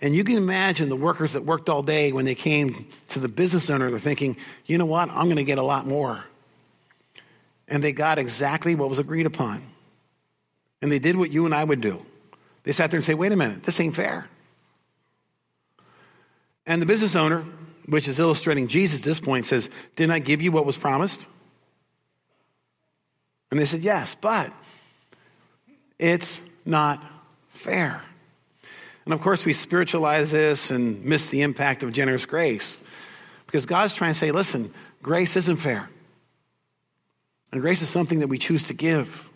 And 0.00 0.14
you 0.14 0.24
can 0.24 0.36
imagine 0.36 0.88
the 0.88 0.96
workers 0.96 1.32
that 1.32 1.44
worked 1.44 1.68
all 1.68 1.82
day 1.82 2.12
when 2.12 2.24
they 2.24 2.34
came 2.34 2.86
to 3.08 3.18
the 3.20 3.28
business 3.28 3.70
owner, 3.70 3.90
they're 3.90 3.98
thinking, 3.98 4.36
you 4.66 4.76
know 4.76 4.86
what, 4.86 5.08
I'm 5.10 5.24
going 5.24 5.36
to 5.36 5.44
get 5.44 5.58
a 5.58 5.62
lot 5.62 5.86
more 5.86 6.24
and 7.68 7.82
they 7.82 7.92
got 7.92 8.18
exactly 8.18 8.74
what 8.74 8.88
was 8.88 8.98
agreed 8.98 9.26
upon. 9.26 9.62
And 10.82 10.92
they 10.92 10.98
did 10.98 11.16
what 11.16 11.32
you 11.32 11.46
and 11.46 11.54
I 11.54 11.64
would 11.64 11.80
do. 11.80 12.00
They 12.62 12.72
sat 12.72 12.90
there 12.90 12.98
and 12.98 13.04
say, 13.04 13.14
wait 13.14 13.32
a 13.32 13.36
minute, 13.36 13.62
this 13.62 13.80
ain't 13.80 13.96
fair. 13.96 14.28
And 16.66 16.82
the 16.82 16.86
business 16.86 17.14
owner, 17.14 17.44
which 17.86 18.08
is 18.08 18.18
illustrating 18.18 18.66
Jesus 18.66 19.00
at 19.00 19.04
this 19.04 19.20
point, 19.20 19.46
says, 19.46 19.70
Didn't 19.94 20.12
I 20.12 20.18
give 20.18 20.42
you 20.42 20.50
what 20.50 20.66
was 20.66 20.76
promised? 20.76 21.26
And 23.50 23.60
they 23.60 23.64
said, 23.64 23.80
Yes, 23.80 24.16
but 24.16 24.52
it's 25.98 26.40
not 26.64 27.02
fair. 27.50 28.02
And 29.04 29.14
of 29.14 29.20
course, 29.20 29.46
we 29.46 29.52
spiritualize 29.52 30.32
this 30.32 30.72
and 30.72 31.04
miss 31.04 31.28
the 31.28 31.42
impact 31.42 31.84
of 31.84 31.92
generous 31.92 32.26
grace 32.26 32.76
because 33.46 33.64
God's 33.64 33.94
trying 33.94 34.12
to 34.12 34.18
say, 34.18 34.32
Listen, 34.32 34.72
grace 35.02 35.36
isn't 35.36 35.56
fair. 35.56 35.88
And 37.52 37.60
grace 37.60 37.82
is 37.82 37.88
something 37.88 38.20
that 38.20 38.28
we 38.28 38.38
choose 38.38 38.64
to 38.64 38.74
give, 38.74 39.30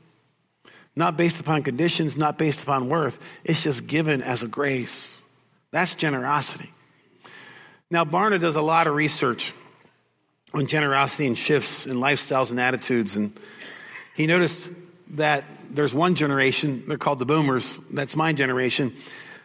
not 0.96 1.16
based 1.16 1.40
upon 1.40 1.62
conditions, 1.62 2.18
not 2.18 2.38
based 2.38 2.62
upon 2.62 2.88
worth. 2.88 3.18
It's 3.44 3.62
just 3.62 3.86
given 3.86 4.22
as 4.22 4.42
a 4.42 4.48
grace. 4.48 5.20
That's 5.70 5.94
generosity. 5.94 6.70
Now, 7.90 8.04
Barna 8.04 8.40
does 8.40 8.56
a 8.56 8.62
lot 8.62 8.86
of 8.86 8.94
research 8.94 9.52
on 10.52 10.66
generosity 10.66 11.26
and 11.26 11.38
shifts 11.38 11.86
in 11.86 11.96
lifestyles 11.96 12.50
and 12.50 12.60
attitudes. 12.60 13.16
And 13.16 13.32
he 14.16 14.26
noticed 14.26 14.72
that 15.16 15.44
there's 15.70 15.94
one 15.94 16.14
generation, 16.14 16.82
they're 16.86 16.98
called 16.98 17.20
the 17.20 17.26
boomers, 17.26 17.78
that's 17.92 18.16
my 18.16 18.32
generation, 18.32 18.92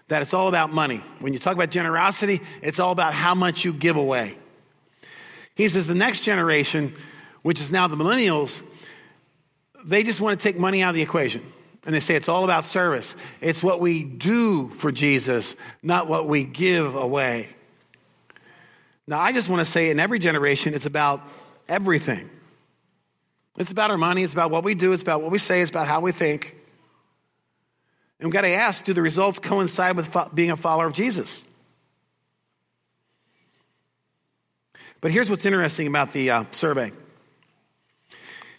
that 0.07 0.21
it's 0.21 0.33
all 0.33 0.47
about 0.47 0.71
money. 0.71 0.97
When 1.19 1.33
you 1.33 1.39
talk 1.39 1.53
about 1.53 1.71
generosity, 1.71 2.41
it's 2.61 2.79
all 2.79 2.91
about 2.91 3.13
how 3.13 3.35
much 3.35 3.65
you 3.65 3.73
give 3.73 3.95
away. 3.95 4.35
He 5.55 5.67
says 5.69 5.87
the 5.87 5.95
next 5.95 6.21
generation 6.21 6.93
which 7.45 7.59
is 7.59 7.71
now 7.71 7.87
the 7.87 7.95
millennials, 7.95 8.63
they 9.83 10.01
just 10.01 10.19
want 10.19 10.39
to 10.39 10.43
take 10.43 10.57
money 10.57 10.81
out 10.81 10.89
of 10.89 10.95
the 10.95 11.03
equation. 11.03 11.43
And 11.85 11.93
they 11.93 11.99
say 11.99 12.15
it's 12.15 12.27
all 12.27 12.43
about 12.43 12.65
service. 12.65 13.15
It's 13.39 13.61
what 13.61 13.79
we 13.79 14.03
do 14.03 14.69
for 14.69 14.91
Jesus, 14.91 15.55
not 15.83 16.07
what 16.07 16.27
we 16.27 16.43
give 16.43 16.95
away. 16.95 17.49
Now, 19.05 19.19
I 19.19 19.31
just 19.31 19.47
want 19.47 19.59
to 19.59 19.65
say 19.71 19.91
in 19.91 19.99
every 19.99 20.17
generation, 20.17 20.73
it's 20.73 20.87
about 20.87 21.21
everything. 21.69 22.27
It's 23.59 23.69
about 23.69 23.91
our 23.91 23.97
money, 23.99 24.23
it's 24.23 24.33
about 24.33 24.49
what 24.49 24.63
we 24.63 24.73
do, 24.73 24.93
it's 24.93 25.03
about 25.03 25.21
what 25.21 25.29
we 25.29 25.37
say, 25.37 25.61
it's 25.61 25.69
about 25.69 25.85
how 25.85 25.99
we 25.99 26.11
think. 26.11 26.57
And 28.19 28.25
we've 28.25 28.33
got 28.33 28.41
to 28.41 28.53
ask 28.53 28.85
do 28.85 28.93
the 28.93 29.03
results 29.03 29.37
coincide 29.37 29.97
with 29.97 30.17
being 30.33 30.49
a 30.49 30.57
follower 30.57 30.87
of 30.87 30.93
Jesus? 30.93 31.43
But 34.99 35.11
here's 35.11 35.29
what's 35.29 35.45
interesting 35.45 35.85
about 35.85 36.11
the 36.11 36.31
uh, 36.31 36.43
survey 36.51 36.91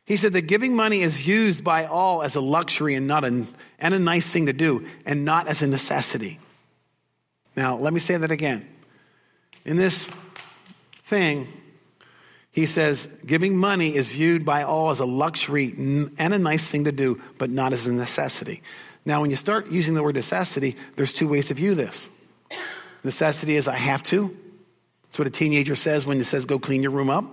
he 0.07 0.17
said 0.17 0.33
that 0.35 0.43
giving 0.43 0.75
money 0.75 1.03
is 1.03 1.27
used 1.27 1.65
by 1.65 1.85
all 1.85 2.23
as 2.23 2.37
a 2.37 2.41
luxury 2.41 2.95
and 2.95 3.09
not 3.09 3.25
a, 3.25 3.45
and 3.81 3.95
a 3.95 3.99
nice 3.99 4.31
thing 4.31 4.47
to 4.47 4.53
do 4.53 4.87
and 5.05 5.25
not 5.25 5.49
as 5.49 5.63
a 5.63 5.67
necessity. 5.67 6.39
Now, 7.57 7.77
let 7.77 7.93
me 7.93 7.99
say 7.99 8.17
that 8.17 8.31
again. 8.31 8.67
In 9.65 9.77
this 9.77 10.09
thing, 10.93 11.49
he 12.53 12.67
says 12.67 13.07
giving 13.27 13.57
money 13.57 13.97
is 13.97 14.07
viewed 14.07 14.45
by 14.45 14.63
all 14.63 14.91
as 14.91 15.01
a 15.01 15.05
luxury 15.05 15.75
and 15.77 16.35
a 16.35 16.39
nice 16.39 16.71
thing 16.71 16.85
to 16.85 16.93
do, 16.93 17.21
but 17.39 17.51
not 17.51 17.73
as 17.73 17.89
a 17.89 17.93
necessity. 17.93 18.63
Now, 19.05 19.21
when 19.21 19.31
you 19.31 19.37
start 19.37 19.69
using 19.69 19.95
the 19.95 20.05
word 20.05 20.15
necessity, 20.15 20.77
there's 20.95 21.13
two 21.13 21.29
ways 21.29 21.49
to 21.49 21.55
view 21.55 21.75
this. 21.75 22.09
Necessity 23.03 23.57
is 23.57 23.67
I 23.67 23.77
have 23.77 24.05
to. 24.05 24.37
That's 25.05 25.19
what 25.19 25.27
a 25.27 25.31
teenager 25.31 25.75
says 25.75 26.07
when 26.07 26.17
he 26.17 26.23
says 26.23 26.47
go 26.47 26.61
clean 26.61 26.83
your 26.83 26.93
room 26.93 27.11
up. 27.11 27.25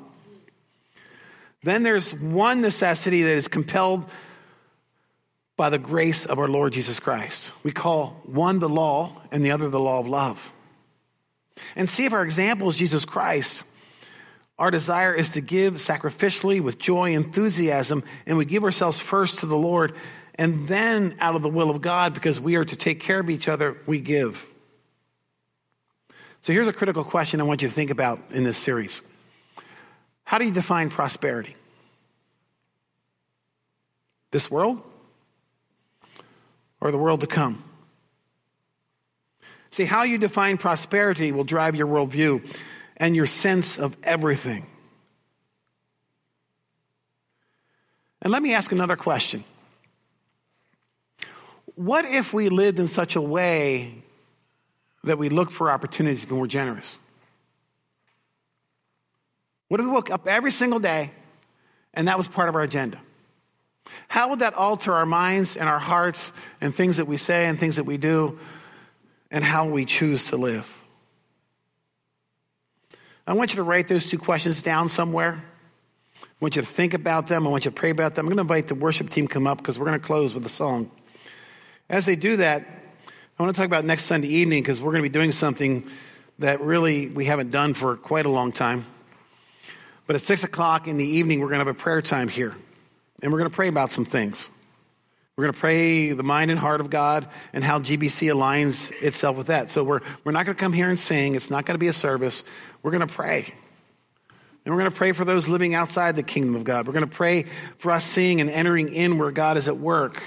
Then 1.63 1.83
there's 1.83 2.13
one 2.13 2.61
necessity 2.61 3.23
that 3.23 3.35
is 3.35 3.47
compelled 3.47 4.09
by 5.55 5.69
the 5.69 5.79
grace 5.79 6.25
of 6.25 6.39
our 6.39 6.47
Lord 6.47 6.73
Jesus 6.73 6.99
Christ. 6.99 7.53
We 7.63 7.71
call 7.71 8.19
one 8.25 8.59
the 8.59 8.69
law 8.69 9.21
and 9.31 9.45
the 9.45 9.51
other 9.51 9.69
the 9.69 9.79
law 9.79 9.99
of 9.99 10.07
love. 10.07 10.51
And 11.75 11.87
see 11.87 12.05
if 12.05 12.13
our 12.13 12.23
example 12.23 12.69
is 12.69 12.75
Jesus 12.75 13.05
Christ. 13.05 13.63
Our 14.59 14.71
desire 14.71 15.13
is 15.13 15.31
to 15.31 15.41
give 15.41 15.75
sacrificially 15.75 16.61
with 16.61 16.79
joy, 16.79 17.13
enthusiasm, 17.13 18.03
and 18.25 18.37
we 18.37 18.45
give 18.45 18.63
ourselves 18.63 18.99
first 18.99 19.39
to 19.39 19.45
the 19.45 19.57
Lord, 19.57 19.93
and 20.35 20.67
then 20.67 21.15
out 21.19 21.35
of 21.35 21.41
the 21.41 21.49
will 21.49 21.69
of 21.69 21.81
God, 21.81 22.13
because 22.13 22.39
we 22.39 22.55
are 22.55 22.65
to 22.65 22.75
take 22.75 22.99
care 22.99 23.19
of 23.19 23.29
each 23.29 23.47
other, 23.47 23.77
we 23.85 23.99
give. 23.99 24.47
So 26.41 26.51
here's 26.53 26.67
a 26.67 26.73
critical 26.73 27.03
question 27.03 27.39
I 27.39 27.45
want 27.45 27.61
you 27.61 27.69
to 27.69 27.73
think 27.73 27.89
about 27.89 28.19
in 28.31 28.43
this 28.43 28.57
series. 28.57 29.01
How 30.33 30.39
do 30.39 30.45
you 30.45 30.51
define 30.51 30.89
prosperity? 30.89 31.55
This 34.31 34.49
world 34.49 34.81
or 36.81 36.89
the 36.89 36.97
world 36.97 37.21
to 37.21 37.27
come? 37.27 37.63
See, 39.69 39.85
how 39.85 40.01
you 40.01 40.17
define 40.17 40.57
prosperity 40.57 41.31
will 41.31 41.43
drive 41.43 41.75
your 41.75 41.85
worldview 41.85 42.43
and 42.97 43.15
your 43.15 43.27
sense 43.27 43.77
of 43.77 43.95
everything. 44.01 44.65
And 48.23 48.31
let 48.31 48.41
me 48.41 48.55
ask 48.55 48.71
another 48.71 48.95
question. 48.95 49.43
What 51.75 52.05
if 52.05 52.33
we 52.33 52.49
lived 52.49 52.79
in 52.79 52.87
such 52.87 53.15
a 53.15 53.21
way 53.21 54.01
that 55.03 55.19
we 55.19 55.29
looked 55.29 55.51
for 55.51 55.69
opportunities 55.69 56.25
be 56.25 56.33
more 56.33 56.47
generous? 56.47 56.97
What 59.73 59.79
if 59.79 59.87
we 59.87 59.91
woke 59.91 60.11
up 60.11 60.27
every 60.27 60.51
single 60.51 60.77
day 60.77 61.09
and 61.95 62.07
that 62.07 62.19
was 62.19 62.27
part 62.27 62.47
of 62.47 62.53
our 62.53 62.61
agenda? 62.61 62.99
How 64.07 64.29
would 64.29 64.37
that 64.37 64.53
alter 64.53 64.93
our 64.93 65.05
minds 65.07 65.57
and 65.57 65.67
our 65.67 65.79
hearts 65.79 66.31
and 66.61 66.71
things 66.71 66.97
that 66.97 67.05
we 67.05 67.17
say 67.17 67.47
and 67.47 67.57
things 67.57 67.77
that 67.77 67.85
we 67.85 67.97
do 67.97 68.37
and 69.31 69.43
how 69.43 69.67
we 69.67 69.85
choose 69.85 70.27
to 70.27 70.37
live? 70.37 70.87
I 73.25 73.33
want 73.33 73.53
you 73.53 73.55
to 73.55 73.63
write 73.63 73.87
those 73.87 74.05
two 74.05 74.19
questions 74.19 74.61
down 74.61 74.89
somewhere. 74.89 75.43
I 76.21 76.27
want 76.39 76.55
you 76.55 76.61
to 76.61 76.67
think 76.67 76.93
about 76.93 77.25
them. 77.25 77.47
I 77.47 77.49
want 77.49 77.65
you 77.65 77.71
to 77.71 77.75
pray 77.75 77.89
about 77.89 78.13
them. 78.13 78.27
I'm 78.27 78.29
going 78.29 78.37
to 78.37 78.41
invite 78.41 78.67
the 78.67 78.75
worship 78.75 79.09
team 79.09 79.27
come 79.27 79.47
up 79.47 79.57
because 79.57 79.79
we're 79.79 79.87
going 79.87 79.99
to 79.99 80.05
close 80.05 80.35
with 80.35 80.45
a 80.45 80.49
song. 80.49 80.91
As 81.89 82.05
they 82.05 82.15
do 82.15 82.37
that, 82.37 82.61
I 82.61 83.43
want 83.43 83.55
to 83.55 83.59
talk 83.59 83.65
about 83.65 83.85
next 83.85 84.03
Sunday 84.03 84.27
evening 84.27 84.61
because 84.61 84.83
we're 84.83 84.91
going 84.91 85.03
to 85.03 85.09
be 85.09 85.13
doing 85.13 85.31
something 85.31 85.89
that 86.37 86.61
really 86.61 87.07
we 87.07 87.25
haven't 87.25 87.49
done 87.49 87.73
for 87.73 87.97
quite 87.97 88.27
a 88.27 88.29
long 88.29 88.51
time. 88.51 88.85
But 90.05 90.15
at 90.15 90.21
6 90.21 90.43
o'clock 90.43 90.87
in 90.87 90.97
the 90.97 91.05
evening, 91.05 91.39
we're 91.39 91.47
going 91.47 91.59
to 91.59 91.65
have 91.65 91.75
a 91.75 91.79
prayer 91.79 92.01
time 92.01 92.27
here. 92.27 92.53
And 93.21 93.31
we're 93.31 93.39
going 93.39 93.49
to 93.49 93.55
pray 93.55 93.69
about 93.69 93.91
some 93.91 94.05
things. 94.05 94.49
We're 95.35 95.45
going 95.45 95.53
to 95.53 95.59
pray 95.59 96.11
the 96.11 96.23
mind 96.23 96.51
and 96.51 96.59
heart 96.59 96.79
of 96.79 96.89
God 96.89 97.27
and 97.53 97.63
how 97.63 97.79
GBC 97.79 98.31
aligns 98.31 98.91
itself 99.01 99.35
with 99.37 99.47
that. 99.47 99.71
So 99.71 99.83
we're, 99.83 100.01
we're 100.23 100.31
not 100.31 100.45
going 100.45 100.55
to 100.55 100.59
come 100.61 100.73
here 100.73 100.89
and 100.89 100.99
sing. 100.99 101.35
It's 101.35 101.49
not 101.49 101.65
going 101.65 101.73
to 101.75 101.79
be 101.79 101.87
a 101.87 101.93
service. 101.93 102.43
We're 102.83 102.91
going 102.91 103.07
to 103.07 103.13
pray. 103.13 103.51
And 104.65 104.73
we're 104.73 104.79
going 104.79 104.91
to 104.91 104.97
pray 104.97 105.11
for 105.11 105.25
those 105.25 105.49
living 105.49 105.73
outside 105.73 106.15
the 106.15 106.23
kingdom 106.23 106.55
of 106.55 106.63
God. 106.63 106.85
We're 106.85 106.93
going 106.93 107.09
to 107.09 107.15
pray 107.15 107.43
for 107.77 107.91
us 107.91 108.05
seeing 108.05 108.41
and 108.41 108.49
entering 108.49 108.93
in 108.93 109.17
where 109.17 109.31
God 109.31 109.57
is 109.57 109.67
at 109.67 109.77
work. 109.77 110.21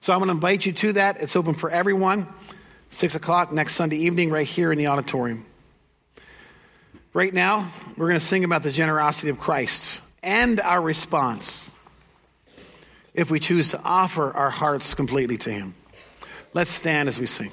So 0.00 0.12
I'm 0.12 0.18
going 0.18 0.28
to 0.28 0.34
invite 0.34 0.66
you 0.66 0.72
to 0.72 0.92
that. 0.94 1.20
It's 1.20 1.36
open 1.36 1.54
for 1.54 1.70
everyone. 1.70 2.26
Six 2.90 3.14
o'clock 3.14 3.52
next 3.52 3.74
Sunday 3.74 3.98
evening, 3.98 4.30
right 4.30 4.46
here 4.46 4.70
in 4.70 4.78
the 4.78 4.88
auditorium. 4.88 5.46
Right 7.12 7.34
now, 7.34 7.68
we're 7.96 8.06
going 8.06 8.20
to 8.20 8.24
sing 8.24 8.44
about 8.44 8.62
the 8.62 8.70
generosity 8.70 9.30
of 9.30 9.40
Christ 9.40 10.00
and 10.22 10.60
our 10.60 10.80
response 10.80 11.68
if 13.14 13.32
we 13.32 13.40
choose 13.40 13.70
to 13.70 13.80
offer 13.82 14.30
our 14.30 14.50
hearts 14.50 14.94
completely 14.94 15.36
to 15.38 15.50
Him. 15.50 15.74
Let's 16.54 16.70
stand 16.70 17.08
as 17.08 17.18
we 17.18 17.26
sing. 17.26 17.50